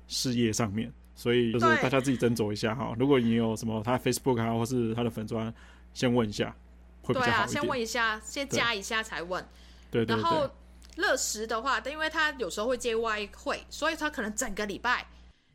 [0.08, 0.90] 事业上面。
[1.16, 2.94] 所以就是大家自己斟酌一下哈。
[2.98, 5.52] 如果你有什么他 Facebook 啊，或是他的粉砖，
[5.94, 6.54] 先问一下，
[7.00, 7.36] 会比较好一点。
[7.36, 9.42] 对啊，先问一下，先加一下才问。
[9.90, 10.22] 对，对对对。
[10.22, 10.50] 然后
[10.96, 15.06] 乐食的话，因为他有时候会接外会，所以他可能整个礼拜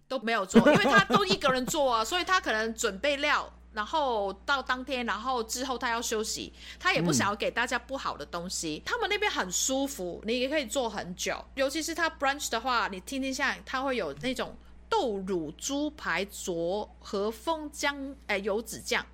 [0.07, 8.81] 都没有做，因为他都一个人做啊， 所以他可能准备料，然后到当天，然后之后他要休息，他也不想要给大家不好的东西。
[8.83, 11.45] 嗯、他们那边很舒服，你也可以做很久。
[11.53, 14.57] 尤其是他 brunch 的话，你听听下，他会有那种。
[14.91, 19.05] 豆乳猪排佐和风姜，哎、油脂酱，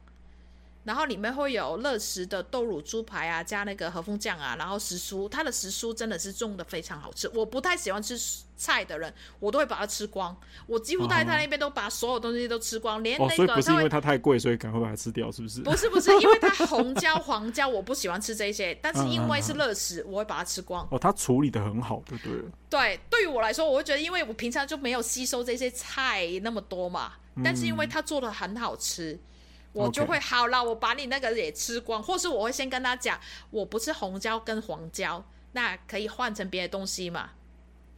[0.87, 7.29] 然后里面会有乐食的豆乳猪排啊，加那个和风酱啊，然后时蔬，它的时蔬真的是种的非常好吃。
[7.33, 8.17] 我不太喜欢吃
[8.55, 10.33] 菜的人，我都会把它吃光。
[10.65, 13.33] 我几乎在他那边都把所有东西都吃光，连那个。
[13.33, 15.59] 哦，所以不是因为它太贵，所以赶快把它吃掉，是不是？
[15.59, 20.87] 不是不是，因为它红椒黄椒我不喜欢吃这些，但是因为是乐食，我会把它吃光。
[20.89, 22.41] 哦，它处理的很好，对不对？
[22.69, 27.11] 对，对于我来说，我会觉得，因为我平常就没有吸收这些菜那么多嘛，
[27.43, 29.19] 但是因为它做的很好吃，嗯、
[29.77, 33.19] 我就会好了，我把你那个也吃光，或是我会先跟他讲，
[33.49, 35.23] 我不吃红椒跟黄椒，
[35.53, 37.31] 那可以换成别的东西嘛。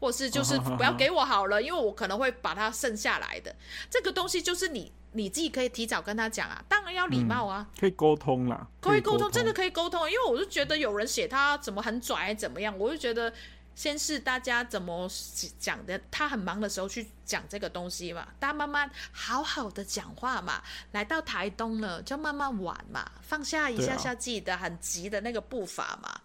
[0.02, 3.54] 或是就是 不要给我好了，因为我可能会把它剩下来的。
[3.90, 13.34] 这个东西，就是你你自己可以提早跟他讲啊，当然要礼貌啊，可以沟通啦，可以沟通，真的可以沟通，因为我就觉得有人写他怎么很拽怎么样，我就觉得
[13.80, 15.10] 先是大家怎么
[15.58, 20.62] 讲的，他很忙的时候去讲这个东西嘛，大家慢慢好好的讲话嘛，
[20.92, 26.20] 来到台东了就慢慢玩嘛，放下一下下自己的很急的那个步伐嘛，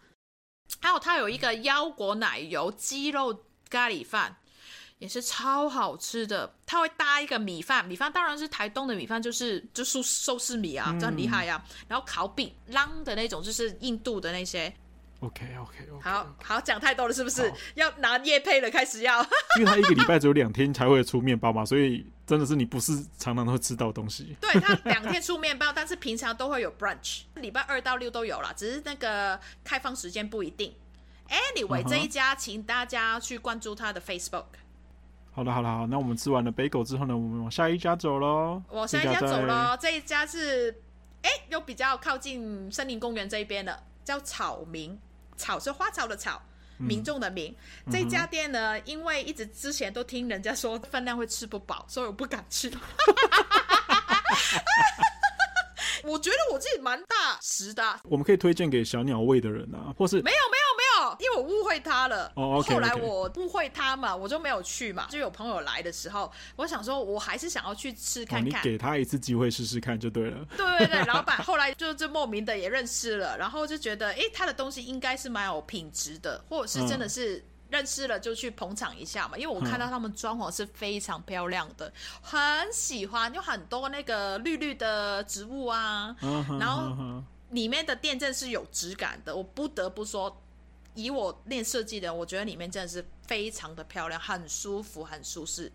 [0.81, 3.45] 还有他有一个腰果奶油鸡肉。
[3.71, 4.37] 咖喱饭
[4.99, 11.67] 也是超好吃的，他会搭一个米饭，米饭当然是台东的米饭，就是就是寿司米啊，这很厉害呀、啊。
[11.89, 14.73] 然后烤饼、浪的那种，就是印度的那些。
[15.25, 18.71] OK OK OK，好好讲太多了，是不是要拿叶配了？
[18.71, 19.23] 开始要，
[19.59, 24.37] 因为他一个礼拜只有两天才会出面包嘛，所以真的是你不是常常都会吃到东西。
[24.41, 30.75] 对，他两天出面包，但是平常都会有 brunch，礼拜二到六都有啦，只是那个开放时间不一定。
[31.29, 31.89] Anyway，、uh huh.
[31.89, 34.45] 这一家，请大家去关注他的 Facebook。
[35.33, 35.87] 好了，好了，好。
[35.87, 38.63] 那我们吃完了 bagel 之后呢，我们往下一家走喽。
[38.69, 39.77] 往下一家走喽。
[39.81, 40.71] 这一家是，
[41.23, 44.99] 哎，又比较靠近森林公园这一边的，叫草民。
[45.37, 46.41] 草是花草的草，
[46.79, 47.55] 民众的民。
[47.87, 52.71] 嗯、这家店呢，因为一直之前都听人家说分量会吃不饱，所以我不敢吃。
[56.05, 58.01] 我觉得我自己蛮大食的。
[58.05, 60.64] 我们可以推荐给小鸟胃的人啊，或是没有没有
[61.19, 62.33] 因为我误会他了。
[62.37, 62.75] 哦，okay, okay.
[62.75, 65.07] 后来我误会他嘛，我就没有去嘛。
[65.11, 68.61] 就有朋友来的时候，我想说我还是想要去吃看看。
[68.61, 70.45] 哦，你给他一次机会试试看就对了。
[70.57, 77.37] 对对对，老板后来就就莫名的也认识了，然后就觉得哎，他的东西应该是蛮有品质的，或者是真的是。
[77.37, 82.39] 嗯认识了就去捧场一下嘛，因为我看到他们装潢是非常漂亮的，很
[82.73, 86.15] 喜欢，有很多那个绿绿的植物啊，
[86.61, 86.95] 然后
[87.51, 90.41] 里面的店正是有质感的，我不得不说，
[90.95, 95.71] 以我练设计的，我觉得里面真的是非常的漂亮，很舒服，很舒适。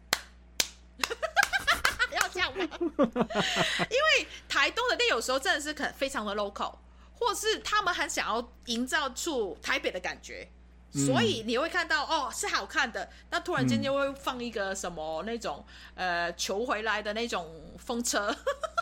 [2.11, 2.65] 要这样吗？
[2.80, 6.76] 因为台东的店有时候真的是可非常的 local，
[7.13, 10.49] 或是他们很想要营造出台北的感觉。
[10.91, 15.63] 所以你会看到哦，是好看的，那突然间就会放一个什么那种、
[15.93, 17.47] 嗯、呃求回来的那种
[17.78, 18.36] 风车，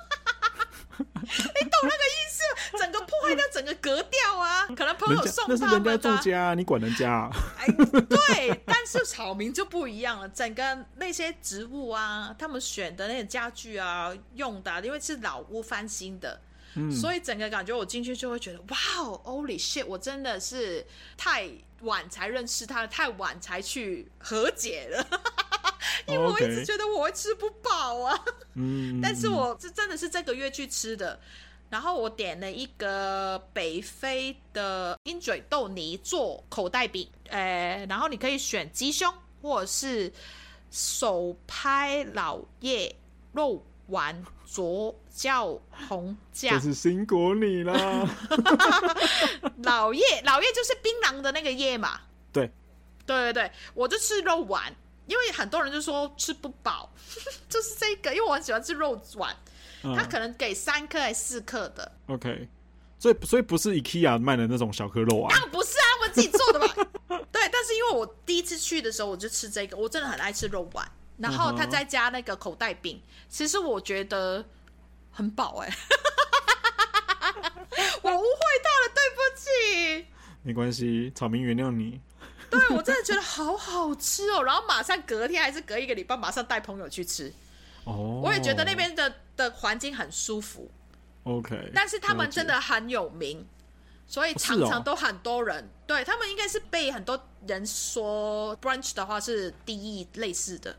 [0.99, 2.77] 你懂那个意思？
[2.77, 4.65] 整个破坏掉整个格调啊！
[4.75, 7.29] 可能朋友送他们的，那是人家住家，你管人家、啊？
[7.57, 7.67] 哎，
[8.09, 16.41] 对，但是草民就不一样了，整个那些植物啊，他们选的那些家具啊，用的、啊，因为是老屋翻新的。
[16.79, 19.83] 嗯、所以整个感觉我进去就会觉得，哇哦，Holy shit！
[19.85, 20.85] 我真的是
[21.17, 21.49] 太
[21.81, 25.07] 晚才认识他，太晚才去和解了，
[26.05, 28.25] 因为我一直觉得我会吃不饱啊。
[28.55, 31.19] 嗯，但是我是真的是这个月去吃的，
[31.69, 40.11] 然后我点了一个北非的鹰嘴豆泥做口袋饼，呃，然后你可以选鸡胸或者是
[40.71, 42.95] 手拍老叶
[43.31, 47.73] 肉丸佐教红酱，这是辛苦你啦。
[49.63, 52.01] 老叶，老叶就是槟榔的那个叶嘛。
[52.33, 52.51] 对，
[53.05, 54.75] 对对对，我就吃肉丸，
[55.07, 56.91] 因为很多人就说吃不饱，
[57.49, 59.33] 就是这个，因为我很喜欢吃肉丸，
[59.83, 61.91] 嗯、他可能给三颗还是四颗的。
[62.07, 62.47] OK，
[62.99, 65.35] 所以所以不是 IKEA 卖的那种小颗肉啊？
[65.35, 66.67] 啊，不是啊，我自己做的嘛。
[67.31, 70.91] 对，但是因为我第一次去的时候，我就吃这个，我真的很爱吃肉丸。
[71.17, 74.45] 然后他再加那个口袋饼，嗯、其实我觉得
[75.09, 75.73] 很饱哎、欸，
[78.03, 79.49] 我误会他了，对不起。
[80.43, 81.99] 没关系，草民原谅你。
[82.51, 87.31] 对，我真的觉得好好吃哦，然后马上隔天还是隔一个礼拜，马上带朋友去吃。
[87.83, 90.69] 哦，我也觉得那边的的环境很舒服。
[91.23, 93.45] OK，但是他们真的很有名，
[94.07, 95.63] 所以常常都很多人。
[95.63, 100.75] 哦、对他们应该是被很多人说 brunch 的话是第一类似的。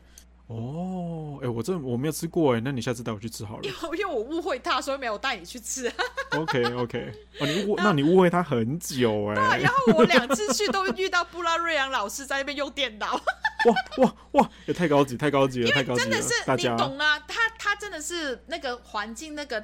[0.49, 3.61] 哦，哎、欸，我这我没有吃过哎，那你下次带我去吃好了。
[3.69, 5.91] 因为因为我误会他，所以没有带你去吃。
[6.33, 9.35] OK OK，哦，你误那你误会他很久哎。
[9.35, 13.13] 对，然后我两次去都遇到布拉瑞扬老师在那边用电脑。
[13.65, 16.09] 哇哇哇，也太高级，太高级了，太高级了。
[16.09, 19.63] 真的是你懂啊，他他真的是那个环境，那个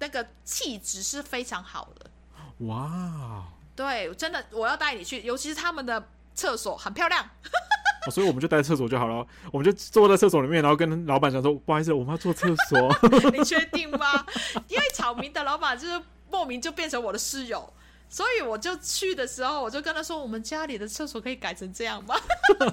[0.00, 2.10] 那个气质是非常好的。
[2.66, 7.26] 哇，对，真的我要带你去，尤其是他们的厕所很漂亮。
[8.06, 12.96] 哦、所以我们就待在厕所就好了，我们就坐在厕所里面，然后跟老板讲说：“不好意思，我们要坐厕所。
[13.36, 14.24] ”你确定吗？
[14.68, 16.00] 因为草民的老板就是
[16.30, 17.72] 莫名就变成我的室友，
[18.08, 22.14] 所以我就去的时候，我就跟他说：“我们家里的厕所可以改成这样吗？”
[22.58, 22.68] 我，真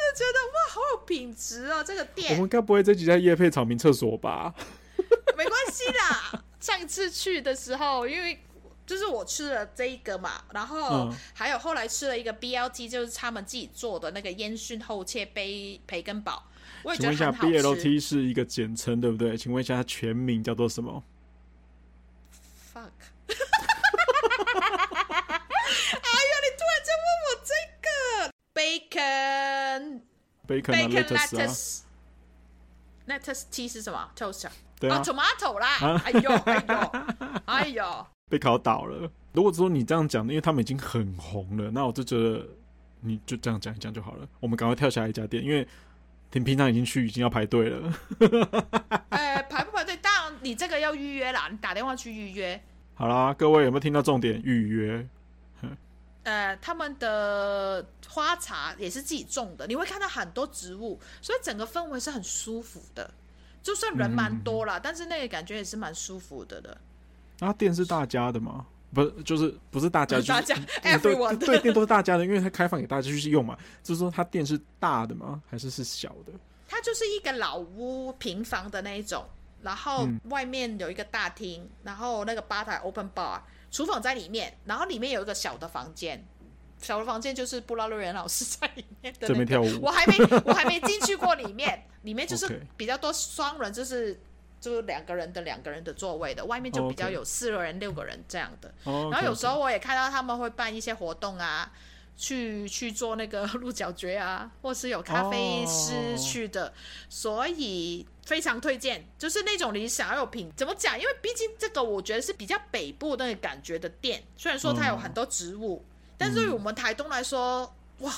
[0.00, 2.32] 的觉得哇，好有品质哦，这个店。
[2.34, 4.54] 我们该不会这几家夜配草民厕所吧？
[5.36, 8.40] 没关系啦，上一次去的时候，因为。
[8.86, 16.44] 就是我吃了这一个嘛，然后还有后来吃了一个 BLT，就是他们自己做的那个烟熏厚切杯培根堡。
[16.82, 17.38] 我也觉得很好吃。
[17.40, 19.36] 请问一下，BLT 是一个简称，对不对？
[19.36, 21.02] 请问一下，它全名叫做什么
[22.74, 22.90] ？Fuck！
[25.96, 27.88] 哎呦，你突然间问我这个
[28.52, 30.02] bacon
[30.46, 31.80] bacon lettuce
[33.08, 34.46] lettuce T 是什么？toast
[34.78, 36.00] 对啊，tomato 啦！
[36.04, 36.74] 哎呦哎呦
[37.46, 38.06] 哎呦！
[38.28, 39.10] 被考倒了。
[39.32, 42.46] 如果说你这样讲，因为他们已经很红了，那我就觉得
[43.00, 44.28] 你就这样讲一讲就好了。
[44.40, 45.66] 我们赶快跳下一家店，因为
[46.32, 47.92] 你平常已经去，已经要排队了。
[49.10, 49.96] 哎、欸，排不排队？
[49.98, 52.60] 当然，你这个要预约啦，你打电话去预约。
[52.94, 54.40] 好啦，各位有没有听到重点？
[54.42, 55.08] 预约。
[56.22, 63.12] 呃，他们的花茶也是自己种的，你会看到很多植物，所以整个氛围是很舒服的。
[63.62, 66.78] 就算人蛮多啦，嗯、但是那个感觉也是蛮舒服的的。
[67.40, 68.66] 啊，店是大家的吗？
[68.92, 70.54] 不是，就是不是大家，就是、大家
[71.02, 73.58] 对对，店都是大家的，因为它开放给大家去用嘛。
[73.82, 75.42] 就是说，它店是大的吗？
[75.50, 76.32] 还是是小的？
[76.68, 79.24] 它就是一个老屋平房的那一种，
[79.62, 86.24] 然后外面有一个大厅，嗯、然后那个吧台 open bar，厨房在里面，然后里面有一个小的房间，
[86.78, 89.34] 小的房间就是布拉瑞人老师在里面的、那个。
[89.34, 94.20] 这边跳舞，我还没我还没进去过里面，里面就是比较多双人，就是。
[94.64, 98.72] 就是两个人的两个人的座位的，外面就比较有四个人、六个人这样的。
[98.84, 101.70] Oh, 然后有时候我也看到他们会办一些活动啊，
[102.16, 106.72] 去去做那个鹿角蕨啊，或是有咖啡师去的，oh.
[107.10, 109.04] 所以非常推荐。
[109.18, 110.98] 就是那种你想要有品，怎么讲？
[110.98, 115.82] 因为毕竟这个我觉得是比较北部那个感觉的店，虽然说它有很多植物，oh.
[116.16, 118.10] 但是对于我们台东来说，哇，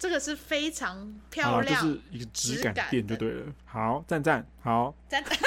[0.00, 3.52] 这个是非常漂亮，就是一个质感店就对了。
[3.66, 5.38] 好，赞赞，好，赞赞。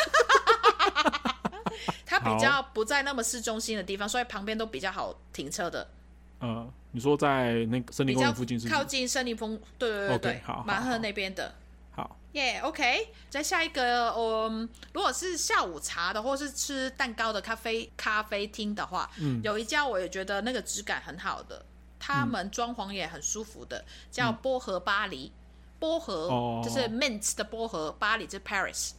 [2.05, 5.89] 它比较不在那么市中心的地方，所以旁边都比较好停车的。
[6.37, 11.55] 呃，你说在那个森林公园附近是，是靠近森林峰，对对对对，好，蛮河那边的。
[11.95, 13.07] 好，耶、yeah,，OK。
[13.31, 21.65] 再下一个，嗯，如果是下午茶的，或是吃蛋糕的咖啡咖啡厅的话，嗯，有一家我也觉得那个质感很好的，
[22.05, 25.31] 他们装潢也很舒服的，叫波荷巴黎。
[25.79, 28.91] 波荷就是 mint 的波荷，巴黎就是 Paris。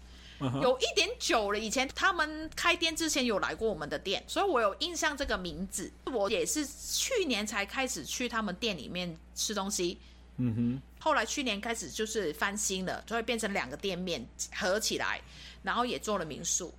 [0.63, 5.91] 有一点久了，以前他们开店之前有来过我们的店，所以我有印象这个名字。
[6.07, 9.99] 我也是去年才开始去他们店里面吃东西，
[10.39, 10.83] 嗯哼。
[10.99, 15.21] 后来去年开始就是翻新了，就会变成两个店面合起来，
[15.63, 16.73] 然后也做了民宿。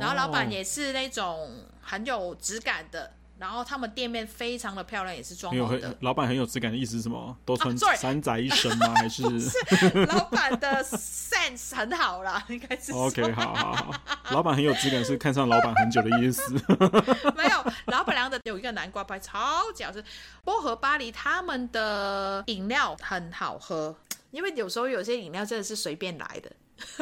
[0.00, 1.50] 然后老板也是那种
[1.82, 3.12] 很有质感的。
[3.38, 5.96] 然后他们店面非常的漂亮，也是装潢的。
[6.00, 7.36] 老板很有质感的意思是什么？
[7.44, 8.86] 都穿三宅一生吗？
[8.88, 9.40] 啊、 还是？
[9.40, 12.92] 是老板的 sense 很好啦， 应该是。
[12.92, 13.94] OK，好好好。
[14.30, 16.52] 老板很有质感，是看上老板很久的意思。
[17.36, 20.02] 没有，老板娘的有一个南瓜派超级好吃。
[20.44, 23.96] 薄荷巴黎他们的饮料很好喝，
[24.30, 26.52] 因为有时候有些饮料真的是随便来的，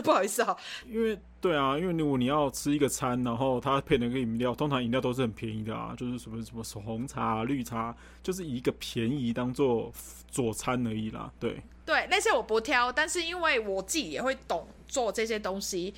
[0.03, 0.57] 不好意思哦。
[0.89, 9.93] 因为对啊，因为如果你要吃一个餐，然后它配那个饮料，通常饮料都是很便宜的啊，就是什么什么红茶、绿茶，就是以一个便宜当做
[10.30, 11.32] 佐餐而已啦。
[11.40, 15.93] 对对，那些我不挑，但是因为我自己也会懂做这些东西，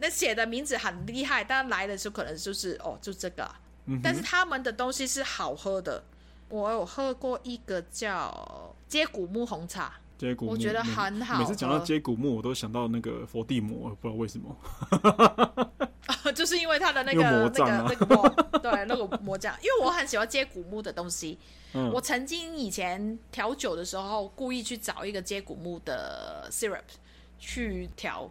[0.00, 3.50] 那写的名字很厉害，但来的时候可能就是哦，就这个，
[3.86, 6.04] 嗯，但是他们的东西是好喝的。
[6.50, 11.38] 我有喝过一个叫接骨木红茶，接骨木，我觉得很好。
[11.38, 14.54] 每次讲到接骨木，我都想到那个佛地魔，不知道为什么。
[16.34, 19.56] 就是因为他的那个、 啊、那个那个魔，对，那个魔杖。
[19.62, 21.38] 因为我很喜欢接古墓的东西。
[21.72, 26.82] 嗯、我曾经以前调酒的时候，故意去找一个接古墓的 syrup
[27.38, 28.30] 去调。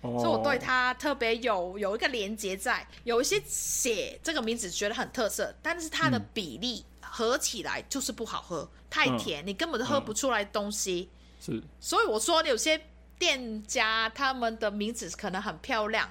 [0.00, 11.10] 所以我对它特别有有一个连接在，有一些写这个名字觉得很特色，但是它的比例合起来就是不好喝，太甜，嗯、你根本都喝不出来东西。
[11.46, 12.80] 是，所以我说有些
[13.18, 16.08] 店家他们的名字可能很漂亮，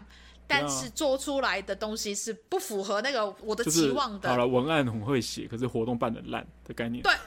[0.48, 4.30] 但是做出来的东西是不符合那个我的期望的。
[4.30, 7.04] 就是、好了，文案很会写，可是活动办的烂的概念。
[7.04, 7.14] 对。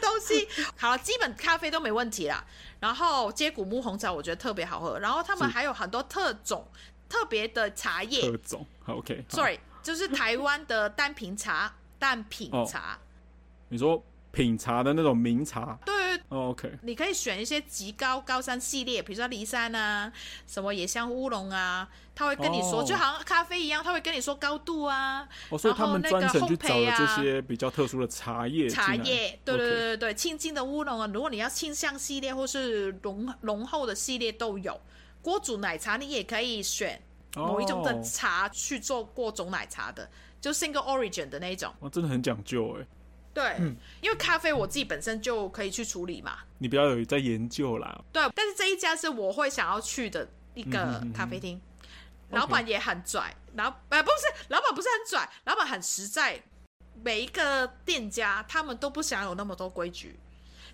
[0.00, 0.46] 东西
[0.76, 2.44] 好了，基本咖啡都没问题啦。
[2.80, 4.98] 然后接骨木红茶我觉得特别好喝。
[4.98, 6.66] 然后他们还有很多特种、
[7.08, 8.22] 特别的茶叶。
[8.22, 9.24] 特种，OK。
[9.28, 12.98] Sorry，就是台湾的单品茶、单品茶。
[13.64, 15.78] 哦、你说品茶的那种名茶？
[15.84, 15.94] 对。
[16.30, 20.10] Oh, OK，你可以选一些极高高山系列，比如说骊山啊，
[20.46, 22.86] 什么野香乌龙啊，他会跟你说，oh.
[22.86, 25.28] 就好像咖啡一样，他会跟你说高度啊。
[25.50, 28.68] 哦，所以他们专程去找了这些比较特殊的茶叶。
[28.68, 34.80] 茶叶，对对对对对，清新的乌龙啊，如果你要清香系列或是浓浓厚的系列都有。
[35.20, 37.00] 锅煮奶茶你也可以选
[37.36, 40.08] 某一种的茶去做过种奶茶的，
[40.40, 41.72] 就 single origin 的那一种。
[41.80, 42.86] 哇，真的很讲究哎。
[43.34, 46.38] 对、嗯，因为咖啡我自己本身就可以去处理嘛。
[46.58, 48.02] 你不要有在研究啦。
[48.12, 56.40] 对，但是这一家是我会想要去的一个咖啡厅，嗯嗯嗯，老板也很拽，老呃不是，老板不是很拽，老板很实在。
[57.02, 60.16] 每一个店家他们都不想有那么多规矩，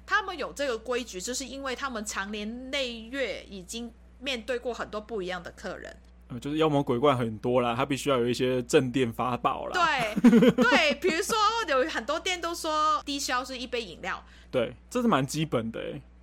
[0.05, 5.97] 他们有这个规矩，就是因为他们常年累月已经面对过很多不一样的客人。
[6.39, 9.73] 就是妖魔鬼怪很多啦，他必须要有一些正店法宝啦。
[10.23, 11.37] 对对，比如说
[11.69, 15.81] 有很多店都说低消是一杯饮料，对，这是蛮基本的。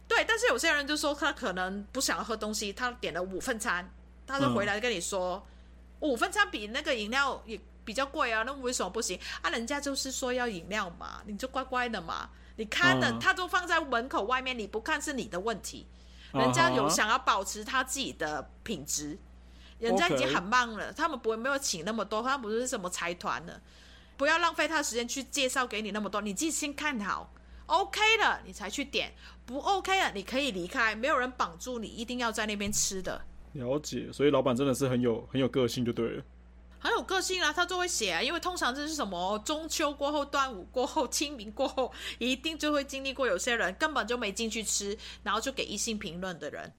[0.08, 3.90] 对，但是有些人就说他可能不想要喝东西，他点了五份餐，
[4.26, 5.46] 他就回来跟你说，
[6.00, 9.50] 嗯、五份餐比那个饮料也比较贵啊，那为什么不行啊？
[9.50, 15.86] 人家就是说要饮料嘛，你就乖乖的嘛，你看的、嗯、他都放在门口外面，你不看是你的问题，
[16.32, 19.18] 人家有想要保持他自己的品质。
[19.80, 23.62] 人家已经很忙了.他们不会没有请那么多，他们不是什么财团的，
[24.18, 27.32] 不要浪费他的时间去介绍给你那么多，你自己先看好
[27.68, 29.14] ，OK 了你才去点，
[29.46, 33.22] 不 OK 了你可以离开，没有人绑住你一定要在那边吃的。
[33.54, 36.24] 了解，所以老板真的是很有很有个性就对了，
[36.80, 46.74] 很有个性啊，他就会写啊，因为通常这是什么中秋过后、端午过后、清明过后，一定就会经历过有些人根本就没进去吃，然后就给异性评论的人。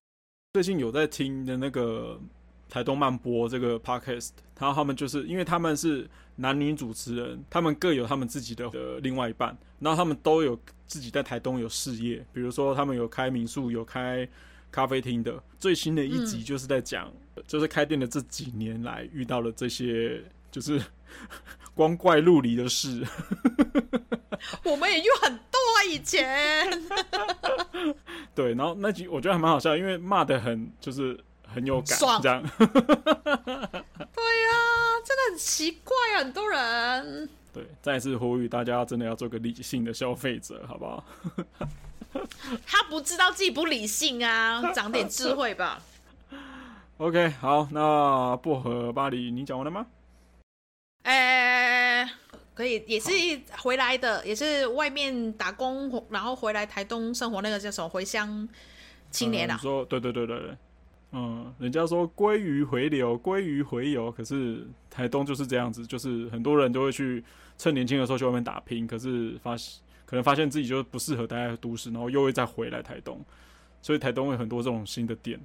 [0.55, 2.20] 最近有在听的那个。
[2.68, 14.28] 台东漫播这个 podcast，然后他们就是因为他们是男女主持人，他们各有他们自己的的另外一半，然后他们都有自己在台东有事业，比如说他们有开民宿，有开
[14.70, 15.42] 咖啡厅的。
[15.58, 20.80] 最新的一集就是在讲，嗯、就是开店的这几年来遇到了这些就是
[21.74, 23.02] 光怪陆离的事。
[24.62, 26.68] 我们也遇很多啊，以前。
[28.34, 31.18] 对，然后那集我觉得还蛮好笑，因为骂的很就是。
[31.53, 32.42] 很有感，爽这样。
[32.59, 37.28] 对呀、啊，真的很奇怪啊，很多人。
[37.53, 41.05] 对，再次呼吁大家，真的要做个理性的消费者，好不好？
[42.66, 45.82] 他不知道自己不理性啊，长点智慧吧。
[46.99, 49.86] OK，好，那薄荷巴黎，你讲完了吗？
[51.05, 52.11] 哎、欸，
[52.55, 53.11] 可以，也是
[53.59, 58.49] 回来的，也是外面打工，然后回来台东生活，那个叫什么回乡
[59.11, 59.57] 青年啊？
[59.57, 60.57] 嗯、说，对对对对对。
[61.12, 67.24] 嗯，人家说鲑鱼回流，鲑鱼回游，可是台东就是这样子，就是很多人都会去
[67.56, 73.24] 趁年轻的时候去外面打拼，可是发现可能发现自己就不适合待在都市，然后又会再回来台东，
[73.80, 75.40] 所以台东有很多这种新的店，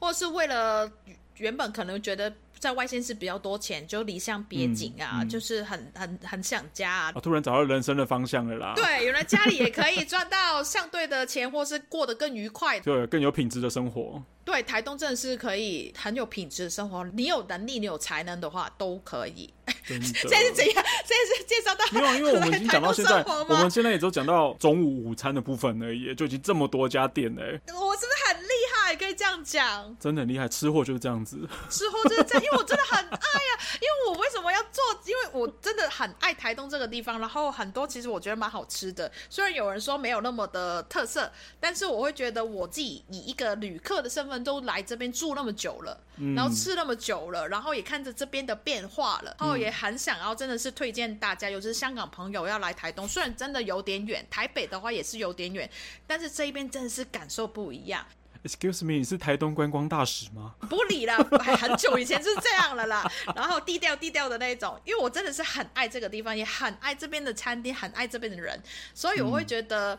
[0.00, 0.90] 或是为了
[1.36, 2.32] 原本可能觉得。
[2.60, 7.18] 在外县市比较多钱，就离乡别井啊、嗯嗯，就是很很很想家啊，啊。
[7.18, 8.74] 突然找到人生的方向了啦。
[8.76, 14.22] 对，原来家里也可以赚到相对的钱，或是过得更愉快，对，更有品质的生活。
[14.44, 17.02] 对，台东真的是可以很有品质的生活。
[17.14, 19.48] 你有能力，你有才能的话，都可以。
[19.86, 19.98] 现
[20.28, 20.84] 在是怎样？
[21.06, 27.42] 现在是介绍到没有，因为我们 已经讲到现在，我我们现在也都讲到中午午餐的部分而已，就已经这么多家店了。
[27.42, 28.49] 我是不是很厉
[28.90, 28.96] 害？
[28.96, 29.96] 可以这样讲？
[29.98, 31.48] 真的很厉害，吃货就是这样子。
[31.70, 33.62] 吃货就是这样，因为我真的很爱呀、啊。
[33.80, 34.82] 因为我为什么要做？
[35.06, 39.10] 因为我真的很爱台东这个地方，然后很多其实我觉得蛮好吃的。
[39.28, 41.30] 虽然有人说没有那么的特色，
[41.60, 55.70] 但是我会觉得我自己以一个旅客的身份都来这边住那么久了，嗯、然后吃那么久了，然后也看着这边的变化了，然后也很想要真的是推荐大家，尤其是香港朋友要来台东，虽然真的有点远，台北的话也是有点远，
[56.06, 58.04] 但是这一边真的是感受不一样。
[58.42, 60.54] Excuse me，你是台东观光大使吗？
[60.68, 61.16] 不理了，
[61.58, 63.04] 很久以前就是这样了啦。
[63.36, 68.62] 然后低调低调的那种，因为我真的是很爱这个地方，也很爱这边的餐厅，很爱这边的人，
[68.94, 69.98] 所以我会觉得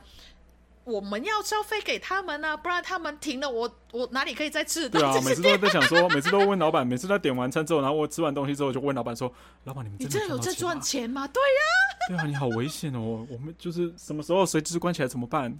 [0.83, 4.89] 我们要消费给他们呢、啊，不然他们停了我，我我哪里可以再吃？
[4.89, 9.31] 对啊，每次都在想说， 每次都问老板，每次他点完餐之后，然后我吃完东西之后，就问老板说
[9.65, 11.61] ：“老板，你们真的，你真的有在赚钱吗？”对呀、
[11.91, 15.55] 啊，对啊，你好危险哦，我们就是什么时候随之关起来怎么办？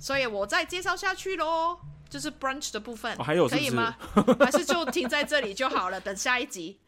[0.00, 1.78] 所以我再介绍下去喽。
[2.08, 3.96] 就是 brunch 的部分，哦、还有可以吗？
[4.38, 6.00] 还是就停在这里就好了？
[6.00, 6.78] 等下一集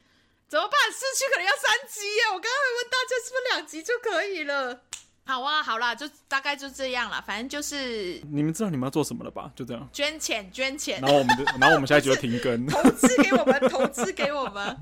[0.46, 0.80] 怎么办？
[0.92, 2.22] 市区可能要三集耶！
[2.26, 4.82] 我刚刚还问大家是不是两集就可以了？
[5.28, 7.22] 好啊，好啦，就大概就这样了。
[7.26, 9.52] 反正就是你们知道你们要做什么了吧？
[9.54, 10.98] 就这样，捐钱，捐钱。
[11.02, 14.74] 然后我们， 然后我们下一集就停更，投资给我们，投资给我们。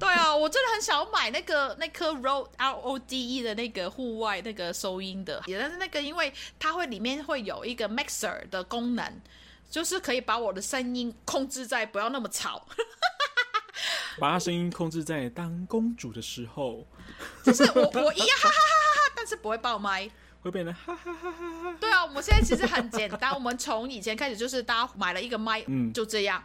[0.00, 9.20] 对啊，我真的很想要买那个那颗 Rode R O D E 的那个户外那个收音的，也是那个，因为它会里面会有一个 mixer 的功能。
[9.70, 12.66] 就是可以把我的声音控制在不要那么吵，
[14.20, 16.86] 把他声音控制在当公主的时候，
[17.42, 18.81] 就是我我一样哈哈哈，
[19.22, 20.10] 但是不会爆麦，
[20.42, 21.76] 会变得哈哈哈哈哈。
[21.78, 26.42] 对啊，我们现在其实很简单，我们从以前开始就是大家买了一个麦，嗯，就这样，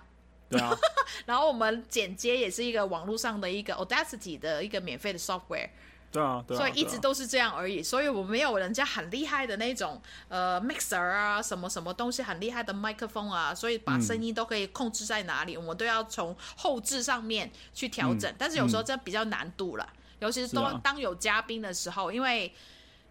[0.47, 0.77] 对啊，
[1.25, 5.69] 然后我们剪接也是一个网络上的一个 Audacity 的一个免费的 software。
[6.11, 18.31] 对啊，对啊，所以一直都是这样而已，所以我没有人家很厉害的那种呃 mixer 啊，什么什么东西很厉害的麦克风啊，所以把声音都可以控制在哪里，嗯、我们都要从后置上面去调整。
[18.31, 22.53] 嗯、但是有时候这比较难度了，嗯、尤其是当、啊、当有嘉宾的时候，因为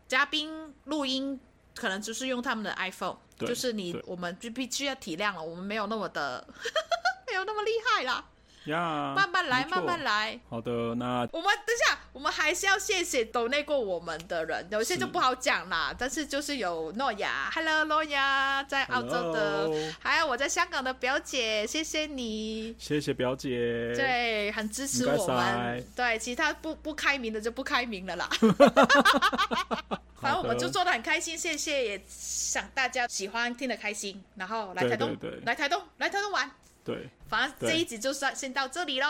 [0.09, 1.39] 嘉宾录音
[1.75, 6.47] 可能就是用他们的 iPhone，就是你我们就必须要体谅了，我们没有那么的
[7.29, 8.25] 没有那么厉害啦。
[8.67, 10.39] 呀，慢慢来，慢慢来。
[10.49, 15.95] 好的，那我们等一下，我们还是要谢谢 donate 过我们的人，有些就不好讲啦。
[15.97, 25.85] 但是就是有诺亚，Hello 诺亚，在澳洲的，还有我在香港的表姐，谢谢你，谢谢表姐，对，很支持我们。
[25.95, 28.29] 对，其他不不开明的就不开明了啦。
[30.21, 36.51] 反正我们就做的很开心，谢谢，也想大家喜欢听得开心，然后来台东，来台东，来台东玩。
[36.87, 39.07] 对，反正这一集就算先到这里喽。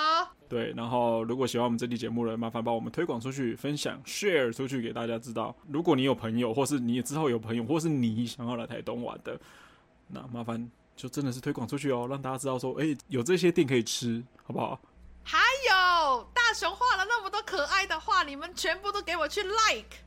[0.48, 5.54] 对，然后如果喜欢我们这期节目的，麻烦帮我们推广出去，分享 share 出去给大家知道。
[5.68, 9.38] 如果你有朋友，或是你之后有朋友，或是你想要来台东玩的，
[10.08, 14.80] 那麻烦就真的是推广出去哦，让大家知道说，哎，有这些店可以吃，好不好？
[15.22, 19.98] 还有大雄画了那么多可爱的画，你们全部都给我去 like，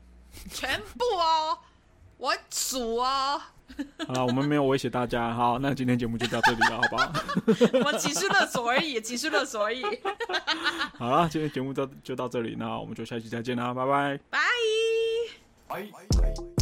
[0.50, 1.56] 全部哦，
[2.16, 3.40] 我数哦。
[4.06, 5.32] 好了，我们没有威胁大家。
[5.32, 7.12] 好，那今天节目就到这里了，好不好？
[7.84, 9.82] 我们只是勒索而已， 只是勒索而已。
[10.96, 14.20] 好了，今天节目到就到这里，那我们就下期再见啦，拜拜。
[14.30, 14.38] 拜。
[15.68, 16.59] 拜。